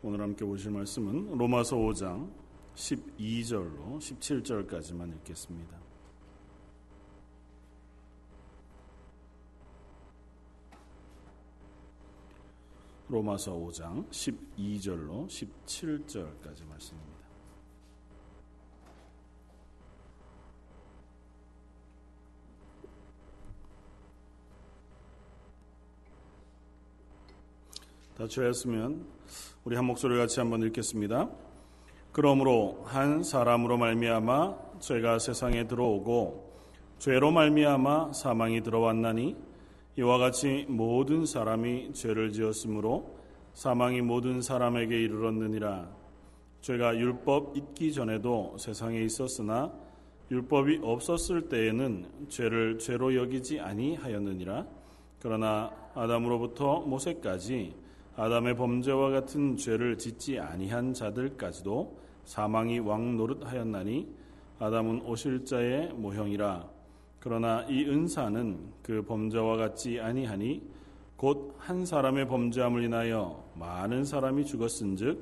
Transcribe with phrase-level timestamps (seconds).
[0.00, 2.30] 오늘 함께 보실 말씀은 로마서 5장
[2.76, 5.76] 12절로 17절까지만 읽겠습니다.
[13.08, 17.17] 로마서 5장 12절로 17절까지 말씀입니다.
[28.18, 29.06] 다 죄였으면
[29.62, 31.30] 우리 한 목소리 같이 한번 읽겠습니다.
[32.10, 36.52] 그러므로 한 사람으로 말미암아 죄가 세상에 들어오고
[36.98, 39.36] 죄로 말미암아 사망이 들어왔나니
[39.98, 43.20] 이와 같이 모든 사람이 죄를 지었으므로
[43.54, 45.88] 사망이 모든 사람에게 이르렀느니라
[46.62, 49.72] 죄가 율법 있기 전에도 세상에 있었으나
[50.32, 54.66] 율법이 없었을 때에는 죄를 죄로 여기지 아니하였느니라
[55.20, 57.86] 그러나 아담으로부터 모세까지
[58.18, 64.08] 아담의 범죄와 같은 죄를 짓지 아니한 자들까지도 사망이 왕 노릇하였나니
[64.58, 66.68] 아담은 오실자의 모형이라.
[67.20, 70.62] 그러나 이 은사는 그 범죄와 같지 아니하니
[71.16, 75.20] 곧 한 사람의 범죄함을 인하여 많은 사람이 죽었은즉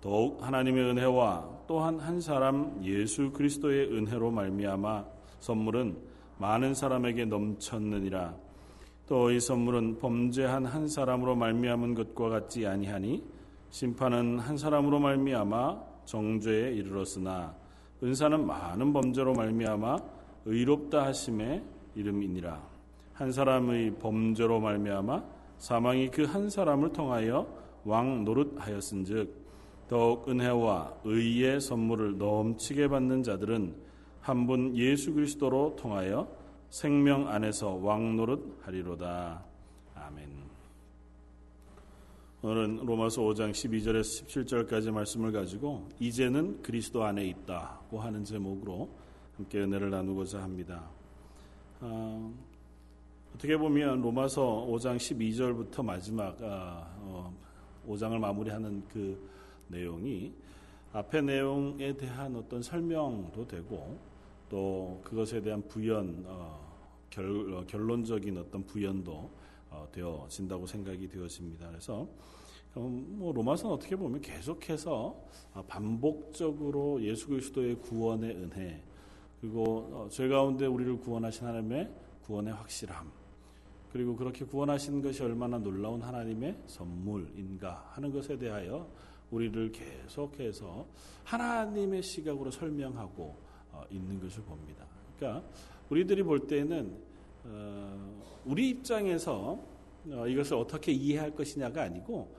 [0.00, 5.04] 더욱 하나님의 은혜와 또한 한 사람 예수 그리스도의 은혜로 말미암아
[5.40, 5.96] 선물은
[6.38, 8.34] 많은 사람에게 넘쳤느니라
[9.08, 13.22] 또 이 선물은 범죄한 한 사람으로 말미암은 것과 같지 아니하니
[13.70, 17.54] 심판은 한 사람으로 말미암아 정죄에 이르렀으나
[18.02, 19.98] 은사는 많은 범죄로 말미암아
[20.44, 21.62] 의롭다 하심의
[21.94, 22.60] 이름이니라.
[23.14, 25.22] 한 사람의 범죄로 말미암아
[25.58, 27.46] 사망이 그 한 사람을 통하여
[27.84, 29.46] 왕 노릇하였은즉
[29.88, 33.74] 더욱 은혜와 의의 선물을 넘치게 받는 자들은
[34.20, 36.28] 한 분 예수 그리스도로 통하여
[36.70, 39.44] 생명 안에서 왕노릇 하리로다.
[39.94, 40.46] 아멘.
[42.42, 48.90] 오늘은 로마서 5장 12절에서 17절까지 말씀을 가지고 이제는 그리스도 안에 있다고 하는 제목으로
[49.36, 50.88] 함께 은혜를 나누고자 합니다.
[51.80, 52.34] 어,
[53.38, 57.34] 떻게 보면 로마서 5장 12절부터 마지막 아, 어,
[57.88, 59.28] 5장을 마무리하는 그
[59.68, 60.32] 내용이
[60.92, 63.98] 앞의 내용에 대한 어떤 설명도 되고
[64.48, 66.66] 또 그것에 대한 부연 어,
[67.10, 69.30] 결, 어, 결론적인 어떤 부연도
[69.70, 71.68] 어, 되어진다고 생각이 되어집니다.
[71.68, 72.06] 그래서
[72.74, 75.16] 뭐 로마서는 어떻게 보면 계속해서
[75.54, 78.82] 어, 반복적으로 예수 그리스도의 구원의 은혜
[79.40, 81.90] 그리고 어, 죄 가운데 우리를 구원하신 하나님의
[82.24, 83.10] 구원의 확실함
[83.92, 88.90] 그리고 그렇게 구원하신 것이 얼마나 놀라운 하나님의 선물인가 하는 것에 대하여
[89.30, 90.86] 우리를 계속해서
[91.24, 93.45] 하나님의 시각으로 설명하고 어,
[93.90, 94.84] 있는 것을 봅니다.
[95.16, 95.46] 그러니까
[95.88, 96.96] 우리들이 볼 때는
[97.44, 99.58] 어, 우리 입장에서
[100.10, 102.34] 어, 이것을 어떻게 이해할 것이냐가 아니고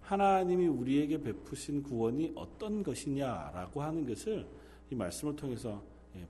[0.00, 4.46] 하나님이 우리에게 베푸신 구원이 어떤 것이냐라고 하는 것을
[4.90, 5.82] 이 말씀을 통해서
[6.16, 6.26] 예,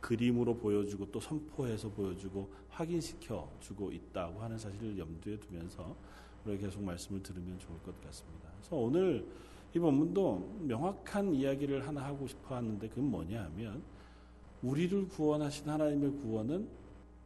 [0.00, 5.96] 그림으로 보여주고 또 선포해서 보여주고 확인시켜 주고 있다고 하는 사실을 염두에 두면서
[6.44, 8.50] 우리가 계속 말씀을 들으면 좋을 것 같습니다.
[8.58, 9.26] 그래서 오늘
[9.74, 13.82] 이 본문도 명확한 이야기를 하나 하고 싶어 하는데 그건 뭐냐 하면
[14.64, 16.66] 우리를 구원하신 하나님의 구원은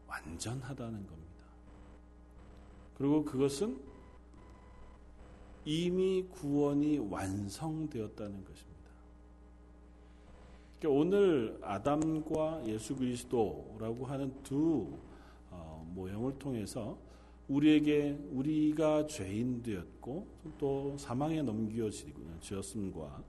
[0.08, 1.44] 완전하다는 겁니다.
[2.96, 3.78] 그리고 그것은
[5.64, 8.78] 이미 구원이 완성되었다는 것입니다.
[10.78, 14.88] 그러니까 오늘 아담과 예수 그리스도라고 하는 두
[15.50, 16.98] 어, 모형을 통해서
[17.48, 20.26] 우리에게 우리가 죄인 되었고
[20.58, 23.22] 또 사망에 넘겨지었음과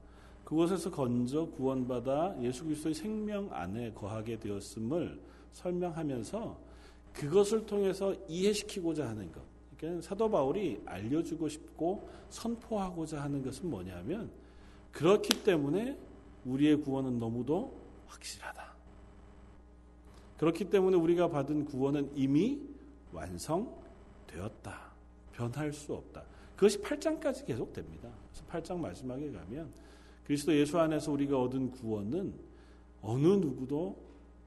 [0.50, 5.22] 그곳에서 건져 구원받아 예수 그리스도의 생명 안에 거하게 되었음을
[5.54, 6.60] 설명하면서
[7.14, 9.44] 그것을 통해서 이해시키고자 하는 것.
[9.78, 14.32] 그러니까 사도 바울이 알려주고 싶고 선포하고자 하는 것은 뭐냐면
[14.92, 15.96] 그렇기 때문에
[16.46, 18.74] 우리의 구원은 너무도 확실하다.
[20.38, 22.60] 그렇기 때문에 우리가 받은 구원은 이미
[23.14, 24.94] 완성되었다.
[25.32, 26.24] 변할 수 없다.
[26.56, 28.10] 그것이 8장까지 계속됩니다.
[28.32, 29.72] 그래서 8장 마지막에 가면
[30.30, 32.36] 그리스도 예수 안에서 우리가 얻은 구원은
[33.02, 33.98] 어느 누구도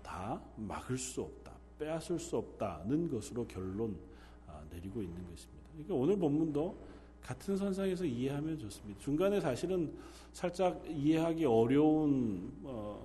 [0.01, 1.53] 다 막을 수 없다.
[1.77, 3.97] 빼앗을 수 없다는 것으로 결론
[4.47, 5.65] 아, 내리고 있는 것입니다.
[5.73, 6.79] 그러니까 오늘 본문도
[7.21, 9.01] 같은 선상에서 이해하면 좋습니다.
[9.01, 9.93] 중간에 사실은
[10.33, 13.05] 살짝 이해하기 어려운 어,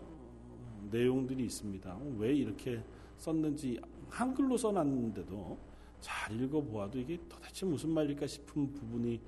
[0.91, 1.99] 내용들이 있습니다.
[2.19, 2.83] 왜 이렇게
[3.17, 5.57] 썼는지 한글로 써놨는데도
[5.99, 9.19] 잘 읽어보아도 이게 도대체 무슨 말일까 싶은 부분이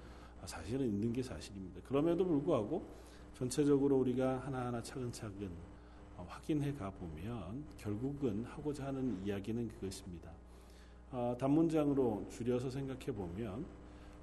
[0.45, 1.81] 사실은 있는 게 사실입니다.
[1.81, 2.98] 그럼에도 불구하고
[3.39, 5.49] 전체적으로 우리가 하나하나 차근차근
[6.17, 10.29] 어, 확인해 가 보면 결국은 하고자 하는 이야기는 그것입니다.
[11.09, 13.65] 어, 단문장으로 줄여서 생각해 보면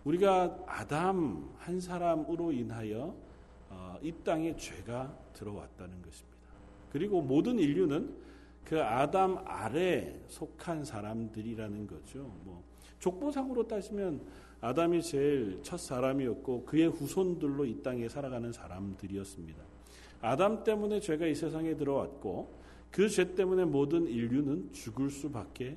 [0.04, 3.16] 우리가 아담 한 사람으로 인하여
[3.70, 6.36] 어, 이 땅에 죄가 들어왔다는 것입니다.
[6.92, 8.14] 그리고 모든 인류는
[8.64, 12.18] 그 아담 아래 속한 사람들이라는 거죠.
[12.44, 12.62] 뭐
[12.98, 14.20] 족보상으로 따지면
[14.60, 19.62] 아담이 제일 첫 사람이었고 그의 후손들로 이 땅에 살아가는 사람들이었습니다.
[20.22, 22.56] 아담 때문에 죄가 이 세상에 들어왔고
[22.90, 25.76] 그 죄 때문에 모든 인류는 죽을 수밖에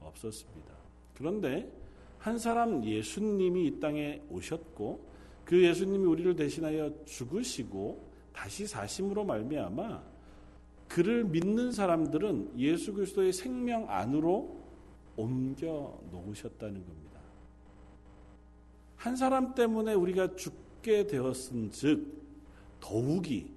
[0.00, 0.72] 없었습니다.
[1.16, 1.70] 그런데
[2.18, 5.00] 한 사람 예수님이 이 땅에 오셨고
[5.44, 10.02] 그 예수님이 우리를 대신하여 죽으시고 다시 사심으로 말미암아
[10.86, 14.60] 그를 믿는 사람들은 예수 그리스도의 생명 안으로
[15.16, 17.09] 옮겨 놓으셨다는 겁니다.
[19.00, 22.06] 한 사람 때문에 우리가 죽게 되었은 즉
[22.80, 23.50] 더욱이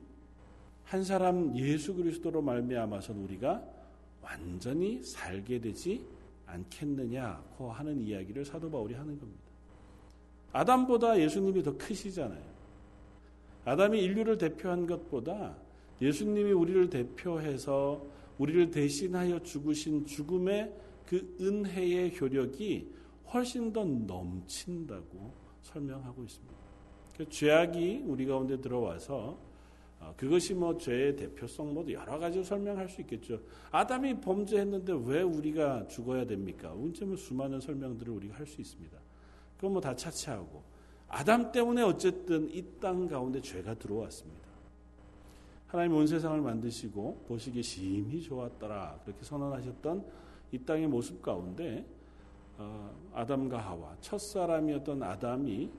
[0.86, 3.62] 한 사람 예수 그리스도로 말미암아서 우리가
[4.22, 6.02] 완전히 살게 되지
[6.46, 9.42] 않겠느냐고 하는 이야기를 사도 바울이 하는 겁니다.
[10.54, 12.54] 아담보다 예수님이 더 크시잖아요.
[13.66, 15.58] 아담이 인류를 대표한 것보다
[16.02, 18.02] 예수님이 우리를 대표해서
[18.38, 20.74] 우리를 대신하여 죽으신 죽음의
[21.06, 26.54] 그 은혜의 효력이 훨씬 더 넘친다고 설명하고 있습니다.
[27.18, 29.38] 그 죄악이 우리 가운데 들어와서
[30.00, 33.40] 어, 그것이 뭐 죄의 대표성 뭐 여러 가지로 설명할 수 있겠죠.
[33.72, 36.74] 아담이 범죄했는데 왜 우리가 죽어야 됩니까?
[36.74, 38.98] 언제면 수많은 설명들을 우리가 할 수 있습니다.
[39.56, 40.62] 그건 뭐 다 차치하고
[41.08, 44.44] 아담 때문에 어쨌든 이 땅 가운데 죄가 들어왔습니다.
[45.68, 50.06] 하나님 온 세상을 만드시고 보시기에 심히 좋았더라 그렇게 선언하셨던
[50.52, 51.93] 이 땅의 모습 가운데 어,
[53.14, 55.70] 아담과 하와 첫 사람이었던 아담이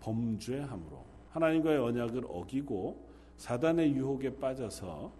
[0.00, 5.12] 범죄함으로 하나님과의 언약을 어기고 사단의 유혹에 빠져서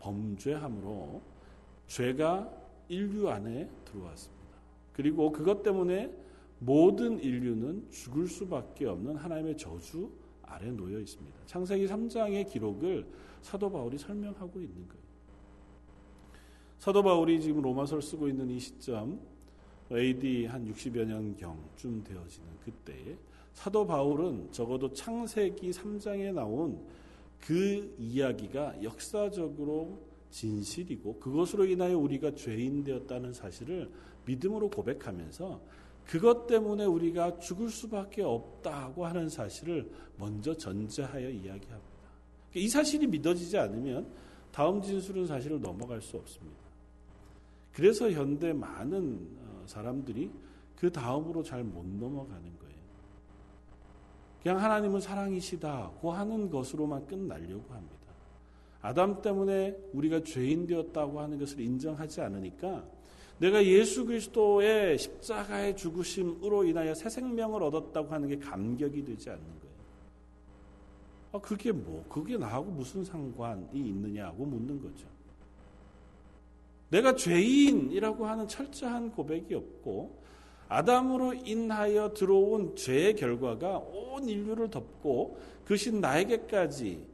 [0.00, 1.22] 범죄함으로
[1.86, 2.50] 죄가
[2.88, 4.42] 인류 안에 들어왔습니다.
[4.92, 6.12] 그리고 그것 때문에
[6.58, 10.10] 모든 인류는 죽을 수밖에 없는 하나님의 저주
[10.42, 11.38] 아래 놓여 있습니다.
[11.46, 13.06] 창세기 3장의 기록을
[13.40, 15.02] 사도 바울이 설명하고 있는 거예요.
[16.78, 19.20] 사도 바울이 지금 로마서를 쓰고 있는 이 시점
[19.98, 23.16] AD 한 60여 년경쯤 되어지는 그때에
[23.52, 26.80] 사도 바울은 적어도 창세기 3장에 나온
[27.40, 29.98] 그 이야기가 역사적으로
[30.30, 33.90] 진실이고 그것으로 인하여 우리가 죄인 되었다는 사실을
[34.24, 35.60] 믿음으로 고백하면서
[36.06, 41.92] 그것 때문에 우리가 죽을 수밖에 없다고 하는 사실을 먼저 전제하여 이야기합니다.
[42.54, 44.06] 이 사실이 믿어지지 않으면
[44.50, 46.60] 다음 진술은 사실을 넘어갈 수 없습니다.
[47.72, 49.41] 그래서 현대 많은 어,
[49.72, 50.30] 사람들이
[50.76, 52.72] 그 다음으로 잘 못 넘어가는 거예요.
[54.42, 57.96] 그냥 하나님은 사랑이시다고 하는 것으로만 끝나려고 합니다.
[58.82, 62.84] 아담 때문에 우리가 죄인 되었다고 하는 것을 인정하지 않으니까
[63.38, 69.72] 내가 예수 그리스도의 십자가의 죽으심으로 인하여 새 생명을 얻었다고 하는 게 감격이 되지 않는 거예요.
[71.32, 75.06] 아, 그게 뭐, 그게 나하고 무슨 상관이 있느냐고 묻는 거죠.
[76.92, 80.20] 내가 죄인이라고 하는 철저한 고백이 없고
[80.68, 87.06] 아담으로 인하여 들어온 죄의 결과가 온 인류를 덮고 그것이 나에게까지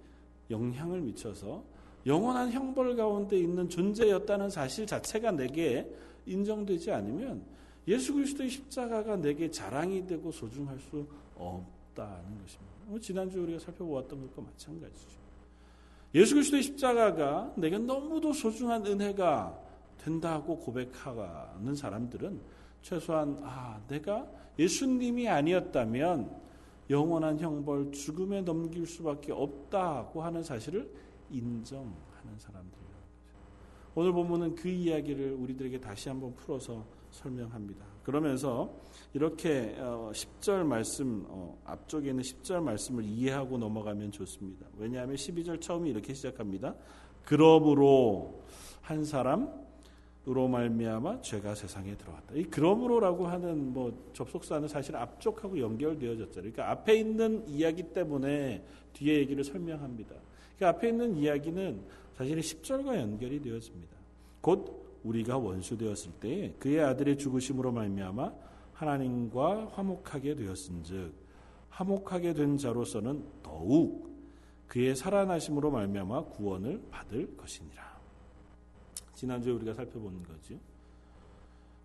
[0.51, 1.63] 영향을 미쳐서
[2.07, 5.89] 영원한 형벌 가운데 있는 존재였다는 사실 자체가 내게
[6.27, 7.43] 인정되지 않으면
[7.87, 12.75] 예수 그리스도의 십자가가 내게 자랑이 되고 소중할 수 없다는 것입니다.
[12.87, 15.19] 뭐 지난주 우리가 살펴보았던 것과 마찬가지죠.
[16.15, 19.68] 예수 그리스도의 십자가가 내게 너무도 소중한 은혜가
[19.99, 22.41] 된다고 고백하는 사람들은
[22.83, 24.27] 최소한 아 내가
[24.59, 26.49] 예수님이 아니었다면
[26.91, 30.91] 영원한 형벌 죽음에 넘길 수밖에 없다고 하는 사실을
[31.31, 33.39] 인정하는 사람들이라는 거죠.
[33.95, 37.85] 오늘 본문은 그 이야기를 우리들에게 다시 한번 풀어서 설명합니다.
[38.03, 38.75] 그러면서
[39.13, 44.67] 이렇게 10절 어, 말씀 어, 앞쪽에 있는 10절 말씀을 이해하고 넘어가면 좋습니다.
[44.79, 46.75] 왜냐하면 12절 처음이 이렇게 시작합니다.
[47.25, 48.43] 그러므로
[48.81, 49.68] 한 사람
[50.29, 52.35] 으로 말미암아 죄가 세상에 들어왔다.
[52.35, 56.53] 이 그러므로라고 하는 뭐 접속사는 사실 앞쪽하고 연결되어졌잖아요.
[56.53, 60.15] 그러니까 앞에 있는 이야기 때문에 뒤에 얘기를 설명합니다.
[60.59, 61.81] 그 앞에 있는 이야기는
[62.15, 63.97] 사실 10절과 연결이 되어집니다.
[64.43, 68.33] 곧 우리가 원수 되었을 때 그의 아들의 죽으심으로 말미암아
[68.75, 71.13] 하나님과 화목하게 되었은즉
[71.71, 74.09] 화목하게 된 자로서는 더욱
[74.67, 77.88] 그의 살아나심으로 말미암아 구원을 받을 것이니라.
[79.19, 80.55] 지난주에 우리가 살펴본 거죠.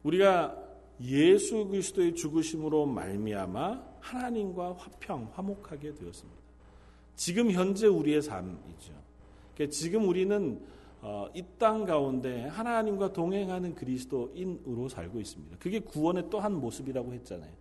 [0.04, 0.56] 우리가
[1.02, 6.40] 예수 그리스도의 죽으심으로 말미암아 하나님과 화평, 화목하게 되었습니다.
[7.16, 8.94] 지금 현재 우리의 삶이죠.
[9.56, 10.62] 그러니까 지금 우리는
[11.02, 15.58] 어, 이 땅 가운데 하나님과 동행하는 그리스도인으로 살고 있습니다.
[15.60, 17.52] 그게 구원의 또 한 모습이라고 했잖아요.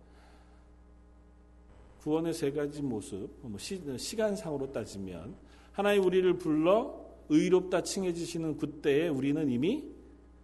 [2.03, 5.35] 구원의 세 가지 모습, 뭐 시, 간상으로 따지면
[5.71, 7.02] 하나님 우리를 불러
[7.33, 9.83] 의롭다 칭해 주시는 그때에 우리는 이미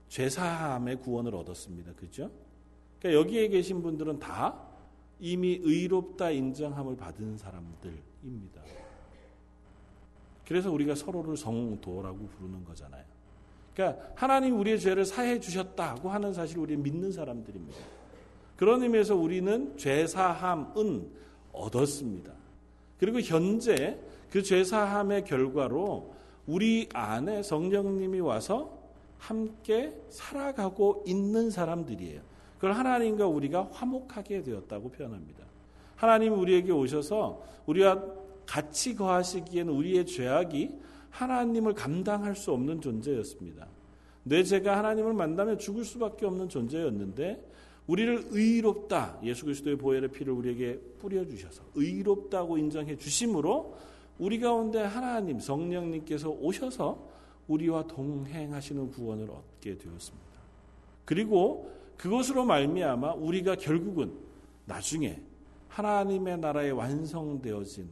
[0.09, 1.93] 죄사함의 구원을 얻었습니다.
[1.93, 2.31] 그죠?
[2.99, 4.59] 그러니까 여기에 계신 분들은 다
[5.19, 8.61] 이미 의롭다 인정함을 받은 사람들입니다.
[10.47, 13.03] 그래서 우리가 서로를 성도라고 부르는 거잖아요.
[13.75, 17.77] 그러니까 하나님 우리의 죄를 사해 주셨다고 하는 사실을 우리 믿는 사람들입니다.
[18.57, 21.07] 그런 의미에서 우리는 죄사함은
[21.53, 22.33] 얻었습니다.
[22.99, 26.13] 그리고 현재 그 죄사함의 결과로
[26.49, 28.75] 우리 안에 성령님이 와서
[29.19, 32.21] 함께 살아가고 있는 사람들이에요.
[32.55, 35.43] 그걸 하나님과 우리가 화목하게 되었다고 표현합니다.
[35.95, 38.03] 하나님 우리에게 오셔서 우리와
[38.47, 40.71] 같이 거하시기에는 우리의 죄악이
[41.11, 43.67] 하나님을 감당할 수 없는 존재였습니다.
[44.23, 47.47] 내 죄가 하나님을 만나면 죽을 수밖에 없는 존재였는데
[47.85, 53.75] 우리를 의롭다 예수 그리스도의 보혈의 피를 우리에게 뿌려 주셔서 의롭다고 인정해 주심으로
[54.19, 57.07] 우리 가운데 하나님 성령님께서 오셔서
[57.47, 60.27] 우리와 동행하시는 구원을 얻게 되었습니다.
[61.05, 64.13] 그리고 그것으로 말미암아 우리가 결국은
[64.65, 65.19] 나중에
[65.69, 67.89] 하나님의 나라에 완성되어진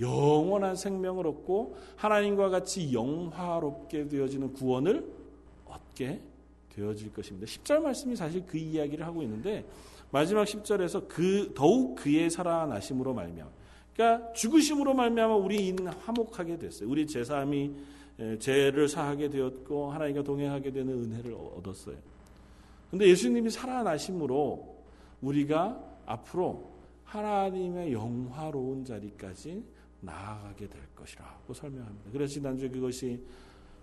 [0.00, 5.06] 영원한 생명을 얻고 하나님과 같이 영화롭게 되어지는 구원을
[5.66, 6.20] 얻게
[6.74, 7.46] 되어질 것입니다.
[7.46, 9.64] 10절 말씀이 사실 그 이야기를 하고 있는데
[10.10, 13.59] 마지막 10절에서 그 더욱 그의 살아나심으로 말미암아
[14.00, 16.88] 그러니까 죽으심으로 말미암아 우리 인 화목하게 됐어요.
[16.88, 17.70] 우리 제사함이
[18.38, 21.96] 죄를 사하게 되었고 하나님과 동행하게 되는 은혜를 얻었어요.
[22.90, 24.76] 근데 예수님이 살아나심으로
[25.20, 26.70] 우리가 앞으로
[27.04, 29.62] 하나님의 영화로운 자리까지
[30.00, 32.10] 나아가게 될 것이라고 설명합니다.
[32.10, 33.22] 그래서 지난주에 그것이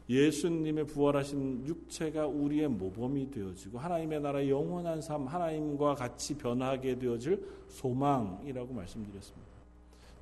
[0.09, 8.74] 예수님의 부활하신 육체가 우리의 모범이 되어지고 하나님의 나라의 영원한 삶, 하나님과 같이 변하게 되어질 소망이라고
[8.74, 9.47] 말씀드렸습니다.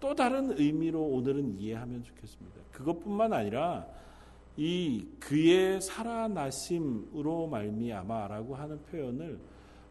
[0.05, 2.61] 또 다른 의미로 오늘은 이해하면 좋겠습니다.
[2.71, 3.87] 그것뿐만 아니라
[4.55, 9.39] 이 그의 살아나심으로 말미암아라고 하는 표현을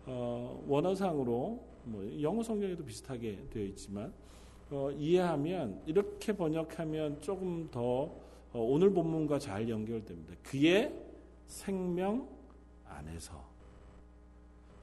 [0.07, 4.13] 어, 원어상으로 뭐 영어 성경에도 비슷하게 되어 있지만
[4.71, 8.03] 어, 이해하면 이렇게 번역하면 조금 더
[8.53, 10.33] 어, 오늘 본문과 잘 연결됩니다.
[10.45, 10.95] 그의
[11.49, 12.29] 생명
[12.85, 13.45] 안에서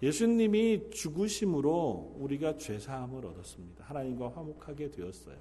[0.02, 3.86] 예수님이 죽으심으로 우리가 죄 사함을 얻었습니다.
[3.86, 5.36] 하나님과 화목하게 되었어요.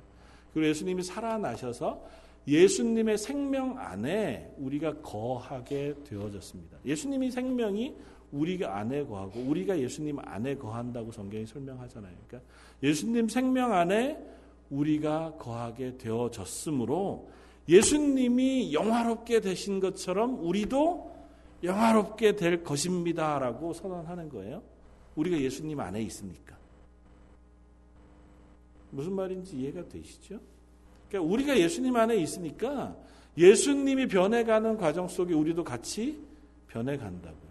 [0.52, 2.04] 그리고 예수님이 살아나셔서
[2.46, 6.78] 예수님의 생명 안에 우리가 거하게 되어졌습니다.
[6.84, 7.94] 예수님이 생명이
[8.32, 12.14] 우리가 안에 거하고 우리가 예수님 안에 거한다고 성경이 설명하잖아요.
[12.26, 12.50] 그러니까
[12.82, 14.18] 예수님 생명 안에
[14.70, 17.28] 우리가 거하게 되어졌으므로
[17.68, 21.09] 예수님이 영화롭게 되신 것처럼 우리도
[21.62, 24.62] 영화롭게 될 것입니다라고 선언하는 거예요.
[25.16, 26.56] 우리가 예수님 안에 있으니까.
[28.90, 30.40] 무슨 말인지 이해가 되시죠?
[31.08, 32.96] 그러니까 우리가 예수님 안에 있으니까
[33.36, 36.18] 예수님이 변해가는 과정 속에 우리도 같이
[36.68, 37.50] 변해간다고요.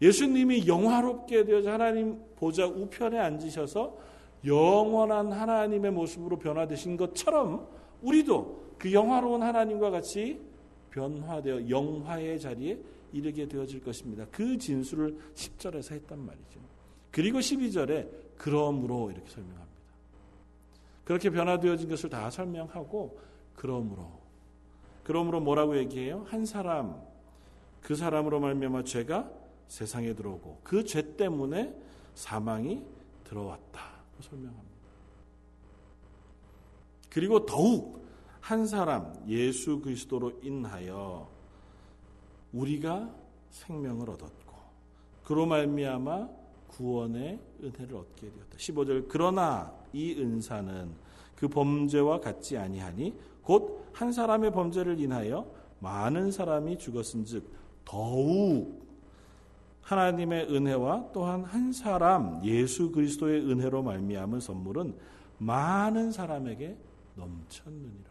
[0.00, 3.96] 예수님이 영화롭게 되어서 하나님 보좌 우편에 앉으셔서
[4.44, 7.66] 영원한 하나님의 모습으로 변화되신 것처럼
[8.02, 10.40] 우리도 그 영화로운 하나님과 같이
[10.90, 12.78] 변화되어 영화의 자리에
[13.12, 14.26] 이르게 되어질 것입니다.
[14.30, 16.60] 그 진술을 10절에서 했단 말이죠.
[17.10, 19.68] 그리고 12절에 그러므로 이렇게 설명합니다.
[21.04, 23.18] 그렇게 변화되어진 것을 다 설명하고
[23.56, 24.18] 그러므로
[25.04, 26.26] 그러므로 뭐라고 얘기해요?
[26.28, 27.00] 한 사람
[27.80, 29.30] 그 사람으로 말미암아 죄가
[29.68, 31.74] 세상에 들어오고 그 죄 때문에
[32.14, 32.82] 사망이
[33.24, 34.68] 들어왔다고 설명합니다.
[37.10, 38.06] 그리고 더욱
[38.40, 41.28] 한 사람 예수 그리스도로 인하여
[42.52, 43.14] 우리가
[43.50, 44.54] 생명을 얻었고
[45.24, 46.28] 그로 말미암아
[46.68, 48.56] 구원의 은혜를 얻게 되었다.
[48.56, 50.90] 15절 그러나 이 은사는
[51.36, 55.44] 그 범죄와 같지 아니하니 곧 한 사람의 범죄를 인하여
[55.80, 57.50] 많은 사람이 죽었은즉
[57.84, 58.86] 더욱
[59.82, 64.94] 하나님의 은혜와 또한 한 사람 예수 그리스도의 은혜로 말미암은 선물은
[65.38, 66.76] 많은 사람에게
[67.16, 68.07] 넘쳤느니라.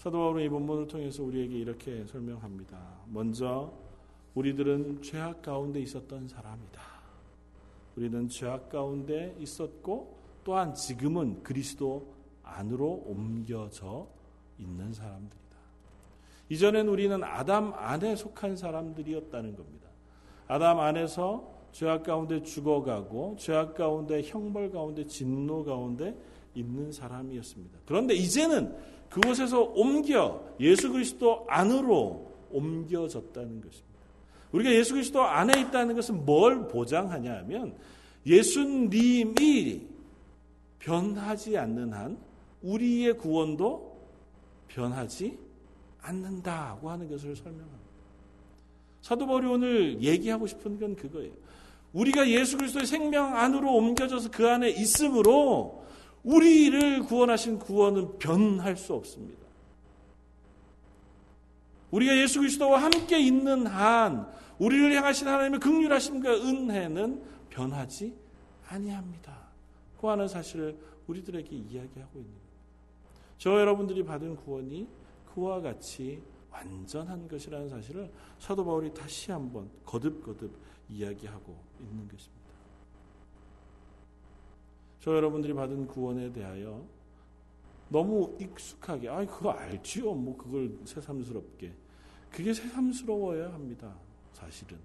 [0.00, 2.78] 사도 바울은 이 본문을 통해서 우리에게 이렇게 설명합니다.
[3.08, 3.70] 먼저
[4.34, 6.80] 우리들은 죄악 가운데 있었던 사람이다.
[7.96, 14.08] 우리는 죄악 가운데 있었고 또한 지금은 그리스도 안으로 옮겨져
[14.58, 15.58] 있는 사람들이다.
[16.48, 19.86] 이전엔 우리는 아담 안에 속한 사람들이었다는 겁니다.
[20.48, 26.16] 아담 안에서 죄악 가운데 죽어가고 죄악 가운데 형벌 가운데 진노 가운데
[26.54, 27.80] 있는 사람이었습니다.
[27.84, 28.74] 그런데 이제는
[29.10, 33.90] 그곳에서 옮겨 예수 그리스도 안으로 옮겨졌다는 것입니다.
[34.52, 37.76] 우리가 예수 그리스도 안에 있다는 것은 뭘 보장하냐 하면
[38.26, 39.86] 예수님이
[40.78, 42.18] 변하지 않는 한
[42.62, 43.98] 우리의 구원도
[44.68, 45.38] 변하지
[46.02, 47.78] 않는다고 하는 것을 설명합니다.
[49.02, 51.32] 사도 바울이 오늘 얘기하고 싶은 건 그거예요.
[51.92, 55.84] 우리가 예수 그리스도의 생명 안으로 옮겨져서 그 안에 있으므로
[56.24, 59.40] 우리를 구원하신 구원은 변할 수 없습니다.
[61.90, 68.14] 우리가 예수 그리스도와 함께 있는 한 우리를 향하신 하나님의 극률하심과 은혜는 변하지
[68.68, 69.36] 아니합니다.
[70.00, 72.32] 그 하는 사실을 우리들에게 이야기하고 있는.
[73.38, 74.86] 저 여러분들이 받은 구원이
[75.34, 80.52] 그와 같이 완전한 것이라는 사실을 사도 바울이 다시 한번 거듭거듭
[80.88, 82.39] 이야기하고 있는 것입니다.
[85.00, 86.84] 저 여러분들이 받은 구원에 대하여
[87.88, 90.14] 너무 익숙하게, 아, 그거 알지요.
[90.14, 91.72] 뭐 그걸 새삼스럽게.
[92.30, 93.92] 그게 새삼스러워야 합니다.
[94.32, 94.78] 사실은.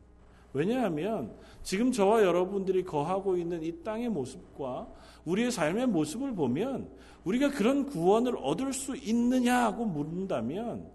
[0.53, 4.87] 왜냐하면 지금 저와 여러분들이 거하고 있는 이 땅의 모습과
[5.25, 6.89] 우리의 삶의 모습을 보면
[7.25, 10.89] 우리가 그런 구원을 얻을 수 있느냐고 묻는다면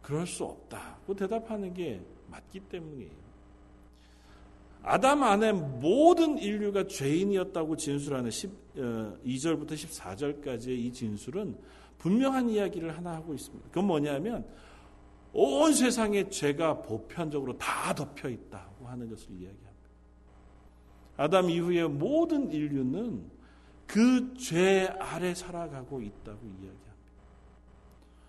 [0.00, 2.00] 그럴 수 없다고 대답하는 게
[2.30, 3.23] 맞기 때문이에요.
[4.84, 11.56] 아담 안에 모든 인류가 죄인이었다고 진술하는 2절부터 어, 14절까지의 이 진술은
[11.98, 13.68] 분명한 이야기를 하나 하고 있습니다.
[13.68, 14.46] 그건 뭐냐면
[15.32, 19.64] 온 세상에 죄가 보편적으로 다 덮여 있다고 하는 것을 이야기합니다.
[21.16, 23.30] 아담 이후의 모든 인류는
[23.86, 26.84] 그 죄 아래 살아가고 있다고 이야기합니다.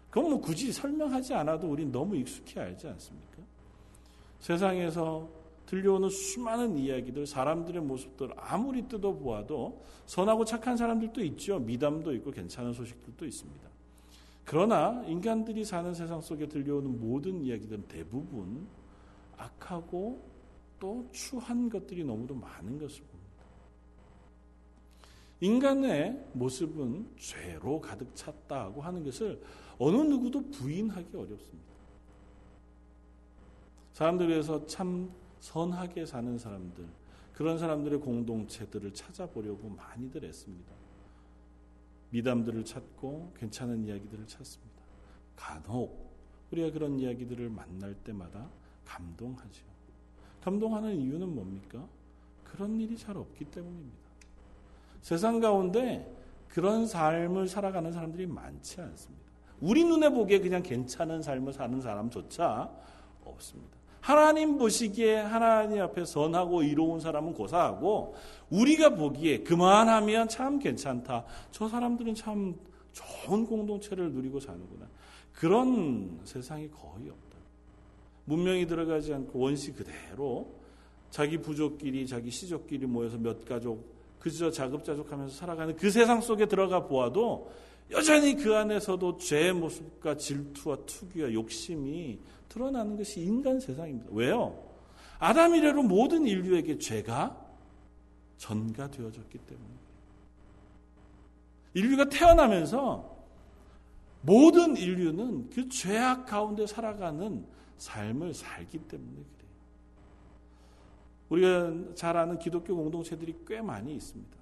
[0.09, 3.43] 그건 뭐 굳이 설명하지 않아도 우린 너무 익숙히 알지 않습니까?
[4.39, 5.27] 세상에서
[5.65, 11.59] 들려오는 수많은 이야기들, 사람들의 모습들 아무리 뜯어보아도 선하고 착한 사람들도 있죠.
[11.59, 13.69] 미담도 있고 괜찮은 소식들도 있습니다.
[14.45, 18.67] 그러나 인간들이 사는 세상 속에 들려오는 모든 이야기들은 대부분
[19.37, 20.23] 악하고
[20.79, 23.15] 또 추한 것들이 너무도 많은 것을 봅니다.
[25.41, 29.41] 인간의 모습은 죄로 가득 찼다고 하는 것을
[29.79, 31.65] 어느 누구도 부인하기 어렵습니다.
[33.93, 36.85] 사람들에서 참 선하게 사는 사람들,
[37.33, 40.71] 그런 사람들의 공동체들을 찾아보려고 많이들 했습니다.
[42.09, 44.81] 미담들을 찾고 괜찮은 이야기들을 찾습니다.
[45.35, 46.15] 간혹
[46.51, 48.49] 우리가 그런 이야기들을 만날 때마다
[48.85, 49.63] 감동하죠.
[50.41, 51.85] 감동하는 이유는 뭡니까?
[52.43, 53.97] 그런 일이 잘 없기 때문입니다.
[55.01, 56.09] 세상 가운데
[56.47, 59.25] 그런 삶을 살아가는 사람들이 많지 않습니다.
[59.59, 62.71] 우리 눈에 보기에 그냥 괜찮은 삶을 사는 사람조차
[63.25, 63.75] 없습니다.
[64.05, 68.13] 하나님 보시기에 하나님 앞에 선하고 이로운 사람은 고사하고
[68.51, 71.25] 우리가 보기에 그만하면 참 괜찮다.
[71.49, 72.53] 저 사람들은 참
[72.93, 74.85] 좋은 공동체를 누리고 사는구나.
[75.33, 77.37] 그런 세상이 거의 없다.
[78.25, 80.53] 문명이 들어가지 않고 원시 그대로
[81.09, 87.51] 자기 부족끼리 자기 시족끼리 모여서 몇 가족 그저 자급자족하면서 살아가는 그 세상 속에 들어가 보아도
[87.89, 94.09] 여전히 그 안에서도 죄의 모습과 질투와 투기와 욕심이 드러나는 것이 인간 세상입니다.
[94.11, 94.63] 왜요?
[95.19, 97.45] 아담 이래로 모든 인류에게 죄가
[98.37, 99.69] 전가되어졌기 때문에.
[101.73, 103.15] 인류가 태어나면서
[104.21, 107.45] 모든 인류는 그 죄악 가운데 살아가는
[107.77, 109.51] 삶을 살기 때문에 그래요.
[111.29, 114.35] 우리가 잘 아는 기독교 공동체들이 꽤 많이 있습니다.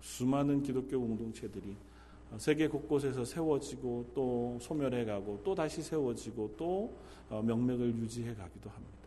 [0.00, 1.76] 수많은 기독교 공동체들이
[2.38, 6.94] 세계 곳곳에서 세워지고 또 소멸해 가고 또 다시 세워지고 또
[7.28, 8.98] 어, 명맥을 유지해 가기도 합니다.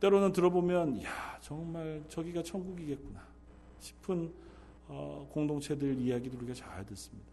[0.00, 3.20] 때로는 들어보면 야 정말 저기가 천국이겠구나
[3.80, 4.32] 싶은
[4.88, 7.30] 어, 공동체들 이야기도 우리가 잘 듣습니다.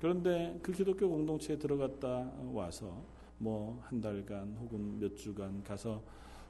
[0.00, 3.02] 그런데 그 기독교 공동체에 들어갔다 와서
[3.38, 6.02] 뭐 한 달간 혹은 몇 주간 가서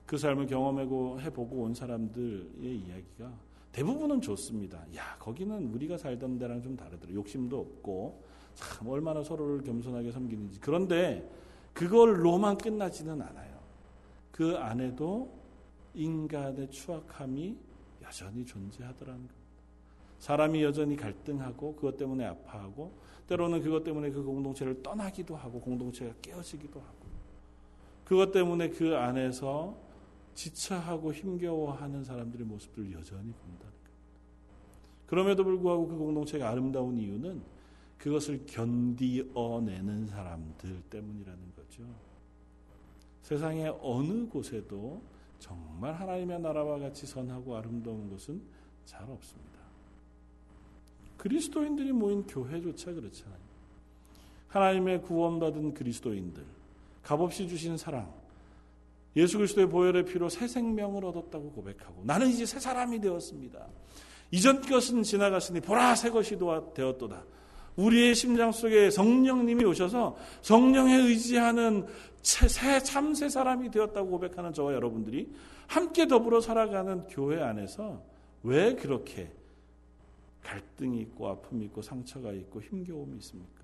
[0.06, 3.32] 그 삶을 경험하고 해보고 온 사람들의 이야기가
[3.78, 4.84] 대부분은 좋습니다.
[4.96, 7.14] 야, 거기는 우리가 살던 데랑 좀 다르더라.
[7.14, 8.24] 욕심도 없고,
[8.56, 10.58] 참, 얼마나 서로를 겸손하게 섬기는지.
[10.58, 11.30] 그런데
[11.74, 13.56] 그걸로만 끝나지는 않아요.
[14.32, 15.32] 그 안에도
[15.94, 17.56] 인간의 추악함이
[18.02, 19.34] 여전히 존재하더라는 겁니다.
[20.18, 22.90] 사람이 여전히 갈등하고 그것 때문에 아파하고
[23.28, 27.06] 때로는 그것 때문에 그 공동체를 떠나기도 하고 공동체가 깨어지기도 하고
[28.04, 29.76] 그것 때문에 그 안에서
[30.34, 33.90] 지쳐하고 힘겨워하는 사람들의 모습들을 여전히 본다는 겁니다.
[35.06, 37.42] 그럼에도 불구하고 그 공동체가 아름다운 이유는
[37.98, 41.82] 그것을 견디어내는 사람들 때문이라는 거죠.
[43.22, 45.02] 세상의 어느 곳에도
[45.38, 48.40] 정말 하나님의 나라와 같이 선하고 아름다운 것은
[48.84, 49.58] 잘 없습니다.
[51.16, 53.48] 그리스도인들이 모인 교회조차 그렇잖아요.
[54.48, 56.44] 하나님의 구원받은 그리스도인들,
[57.02, 58.10] 값없이 주신 사랑,
[59.16, 63.66] 예수 그리스도의 보혈의 피로 새 생명을 얻었다고 고백하고 나는 이제 새 사람이 되었습니다.
[64.30, 66.38] 이전 것은 지나갔으니 보라 새 것이
[66.74, 67.24] 되었도다.
[67.76, 71.86] 우리의 심장 속에 성령님이 오셔서 성령에 의지하는
[72.22, 75.32] 새 참새 사람이 되었다고 고백하는 저와 여러분들이
[75.66, 78.02] 함께 더불어 살아가는 교회 안에서
[78.42, 79.30] 왜 그렇게
[80.42, 83.62] 갈등이 있고 아픔이 있고 상처가 있고 힘겨움이 있습니까?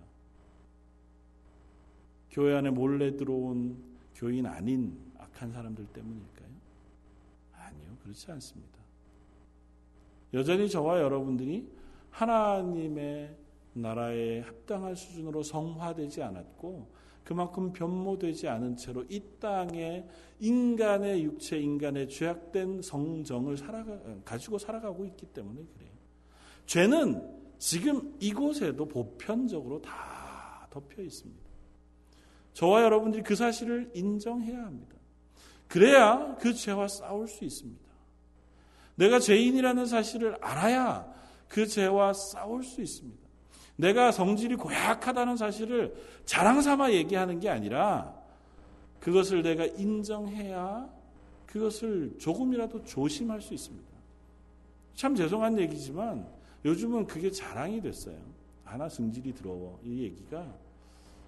[2.30, 3.76] 교회 안에 몰래 들어온
[4.14, 4.96] 교인 아닌
[5.34, 6.48] 악한 사람들 때문일까요?
[7.52, 8.78] 아니요, 그렇지 않습니다.
[10.32, 11.68] 여전히 저와 여러분들이
[12.10, 13.36] 하나님의
[13.74, 16.88] 나라에 합당한 수준으로 성화되지 않았고
[17.24, 20.06] 그만큼 변모되지 않은 채로 이 땅에
[20.40, 25.90] 인간의 육체, 인간의 죄악된 성정을 살아가, 가지고 살아가고 있기 때문에 그래요.
[26.66, 31.42] 죄는 지금 이곳에도 보편적으로 다 덮여 있습니다.
[32.52, 34.93] 저와 여러분들이 그 사실을 인정해야 합니다.
[35.68, 37.84] 그래야 그 죄와 싸울 수 있습니다.
[38.96, 41.12] 내가 죄인이라는 사실을 알아야
[41.48, 43.24] 그 죄와 싸울 수 있습니다.
[43.76, 48.14] 내가 성질이 고약하다는 사실을 자랑 삼아 얘기하는 게 아니라
[49.00, 50.88] 그것을 내가 인정해야
[51.46, 53.88] 그것을 조금이라도 조심할 수 있습니다.
[54.94, 56.26] 참 죄송한 얘기지만
[56.64, 58.16] 요즘은 그게 자랑이 됐어요.
[58.64, 59.78] 하나 성질이 더러워.
[59.84, 60.54] 이 얘기가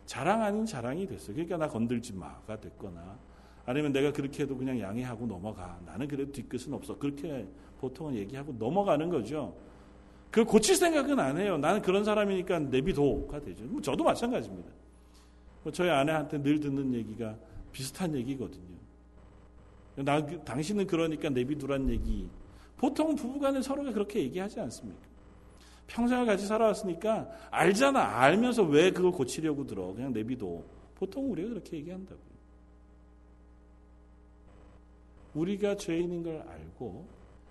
[0.07, 1.35] 자랑 아닌 자랑이 됐어요.
[1.35, 3.19] 그러니까 나 건들지 마가 됐거나
[3.67, 5.79] 아니면 내가 그렇게 해도 그냥 양해하고 넘어가.
[5.85, 6.97] 나는 그래도 뒤끝은 없어.
[6.97, 7.47] 그렇게
[7.81, 9.55] 보통은 얘기하고 넘어가는 거죠.
[10.31, 11.59] 그걸 고칠 생각은 안 해요.
[11.59, 13.65] 나는 그런 사람이니까 내비도가 되죠.
[13.65, 14.71] 뭐 저도 마찬가지입니다.
[15.65, 17.37] 뭐 저희 아내한테 늘 듣는 얘기가
[17.73, 18.77] 비슷한 얘기거든요.
[19.97, 22.29] 나, 당신은 그러니까 내비두란 얘기.
[22.77, 25.01] 보통 부부간에 서로가 그렇게 얘기하지 않습니까?
[25.89, 28.01] 평생을 같이 살아왔으니까 알잖아.
[28.21, 29.93] 알면서 왜 그걸 고치려고 들어.
[29.93, 30.65] 그냥 내비도.
[30.95, 32.36] 보통 우리가 그렇게 얘기한다고요.
[35.37, 37.07] 우리가 죄인인 걸 알고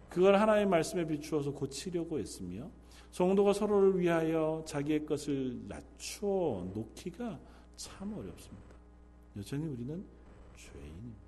[0.09, 2.69] 그걸 하나의 말씀에 비추어서 고치려고 했으며
[3.11, 7.39] 성도가 서로를 위하여 자기의 것을 낮추어 놓기가
[7.75, 8.75] 참 어렵습니다.
[9.37, 10.03] 여전히 우리는
[10.57, 11.25] 죄인입니다.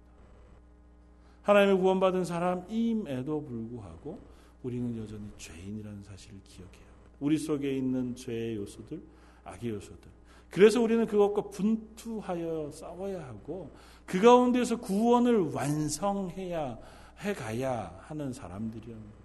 [1.43, 4.19] 하나님의 구원받은 사람임에도 불구하고
[4.63, 7.11] 우리는 여전히 죄인이라는 사실을 기억해야 합니다.
[7.19, 9.01] 우리 속에 있는 죄의 요소들,
[9.45, 10.16] 악의 요소들.
[10.49, 13.71] 그래서 우리는 그것과 분투하여 싸워야 하고
[14.05, 16.77] 그 가운데서 구원을 완성해야
[17.19, 19.17] 해가야 하는 사람들이라는 겁니다.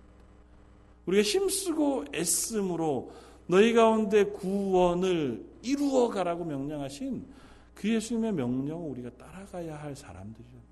[1.07, 3.13] 우리가 힘쓰고 애씀으로
[3.47, 7.27] 너희 가운데 구원을 이루어 가라고 명령하신
[7.75, 10.63] 그 예수님의 명령을 우리가 따라가야 할 사람들이라는.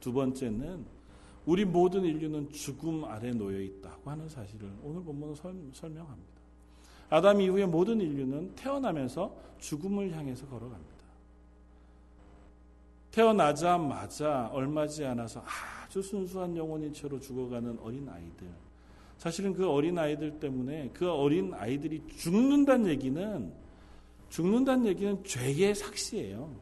[0.00, 0.84] 두 번째는
[1.46, 5.34] 우리 모든 인류는 죽음 아래 놓여 있다고 하는 사실을 오늘 본문은
[5.72, 6.37] 설명합니다.
[7.10, 10.98] 아담 이후에 모든 인류는 태어나면서 죽음을 향해서 걸어갑니다.
[13.10, 18.46] 태어나자마자 얼마지 않아서 아주 순수한 영혼인 채로 죽어가는 어린 아이들.
[19.16, 23.52] 사실은 그 어린 아이들 때문에 그 어린 아이들이 죽는다는 얘기는
[24.28, 26.54] 죽는다는 얘기는 죄의 삭시예요.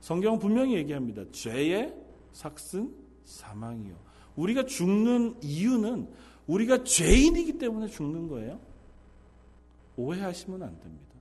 [0.00, 1.22] 성경은 분명히 얘기합니다.
[1.32, 1.94] 죄의
[2.32, 2.92] 삭슨
[3.24, 3.94] 사망이요.
[4.36, 6.08] 우리가 죽는 이유는
[6.46, 8.60] 우리가 죄인이기 때문에 죽는 거예요.
[9.98, 11.14] 오해하시면 안 됩니다.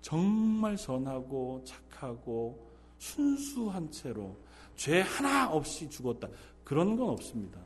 [0.00, 4.36] 정말 선하고 착하고 순수한 채로
[4.76, 6.28] 죄 하나 없이 죽었다.
[6.62, 7.60] 그런 건 없습니다.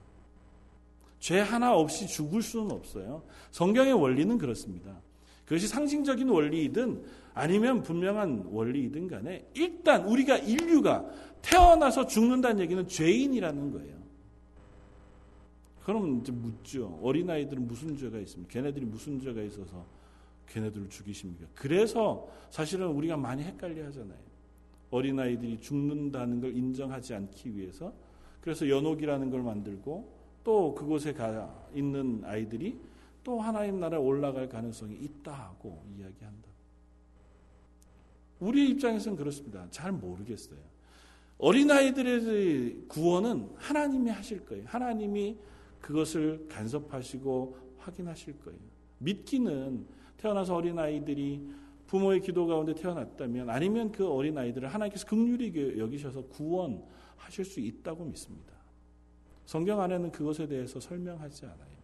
[1.18, 3.22] 죄 하나 없이 죽을 수는 없어요.
[3.50, 5.00] 성경의 원리는 그렇습니다.
[5.44, 7.04] 그것이 상징적인 원리이든
[7.34, 11.04] 아니면 분명한 원리이든 간에 일단 우리가 인류가
[11.42, 13.96] 태어나서 죽는다는 얘기는 죄인이라는 거예요.
[15.84, 16.98] 그럼 이제 묻죠.
[17.02, 18.52] 어린아이들은 무슨 죄가 있습니까?
[18.52, 19.86] 걔네들이 무슨 죄가 있어서
[20.48, 21.46] 걔네들을 죽이십니까?
[21.54, 24.18] 그래서 사실은 우리가 많이 헷갈려 하잖아요.
[24.90, 27.92] 어린아이들이 죽는다는 걸 인정하지 않기 위해서
[28.40, 32.78] 그래서 연옥이라는 걸 만들고 또 그곳에 가 있는 아이들이
[33.24, 36.48] 또 하나님 나라에 올라갈 가능성이 있다고 이야기한다.
[38.38, 39.66] 우리 입장에서는 그렇습니다.
[39.70, 40.60] 잘 모르겠어요.
[41.38, 44.64] 어린아이들의 구원은 하나님이 하실 거예요.
[44.66, 45.36] 하나님이
[45.80, 48.58] 그것을 간섭하시고 확인하실 거예요.
[48.98, 51.48] 믿기는 태어나서 어린 아이들이
[51.86, 58.54] 부모의 기도 가운데 태어났다면 아니면 그 어린 아이들을 하나님께서 극률이 여기셔서 구원하실 수 있다고 믿습니다.
[59.44, 61.76] 성경 안에는 그것에 대해서 설명하지 않아요.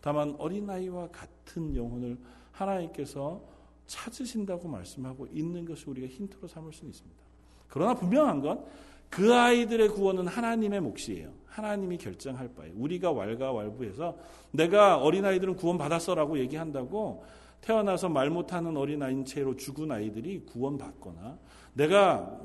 [0.00, 2.18] 다만 어린 아이와 같은 영혼을
[2.52, 3.42] 하나님께서
[3.86, 7.22] 찾으신다고 말씀하고 있는 것을 우리가 힌트로 삼을 수는 있습니다.
[7.68, 8.64] 그러나 분명한 건
[9.10, 11.32] 그 아이들의 구원은 하나님의 몫이에요.
[11.46, 12.74] 하나님이 결정할 바예요.
[12.76, 14.18] 우리가 왈가왈부해서
[14.52, 17.24] 내가 어린아이들은 구원 받았어라고 얘기한다고
[17.62, 21.38] 태어나서 말 못하는 어린아이인 채로 죽은 아이들이 구원받거나
[21.74, 22.40] 내가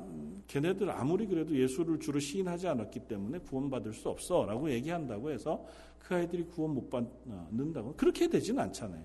[0.48, 5.64] 걔네들 아무리 그래도 예수를 주로 시인하지 않았기 때문에 구원받을 수 없어 라고 얘기한다고 해서
[5.98, 9.04] 그 아이들이 구원 못 받는다고 그렇게 되지는 않잖아요.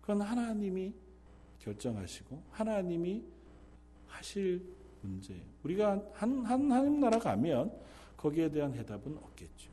[0.00, 0.92] 그건 하나님이
[1.60, 3.24] 결정하시고 하나님이
[4.06, 4.62] 하실
[5.06, 5.40] 문제.
[5.62, 7.72] 우리가 한, 한 하나님 나라 가면
[8.16, 9.70] 거기에 대한 해답은 없겠죠.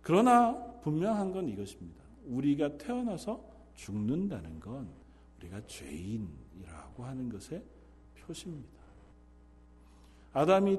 [0.00, 2.02] 그러나 분명한 건 이것입니다.
[2.26, 3.42] 우리가 태어나서
[3.74, 4.88] 죽는다는 건
[5.38, 7.62] 우리가 죄인이라고 하는 것의
[8.16, 8.82] 표시입니다.
[10.32, 10.78] 아담이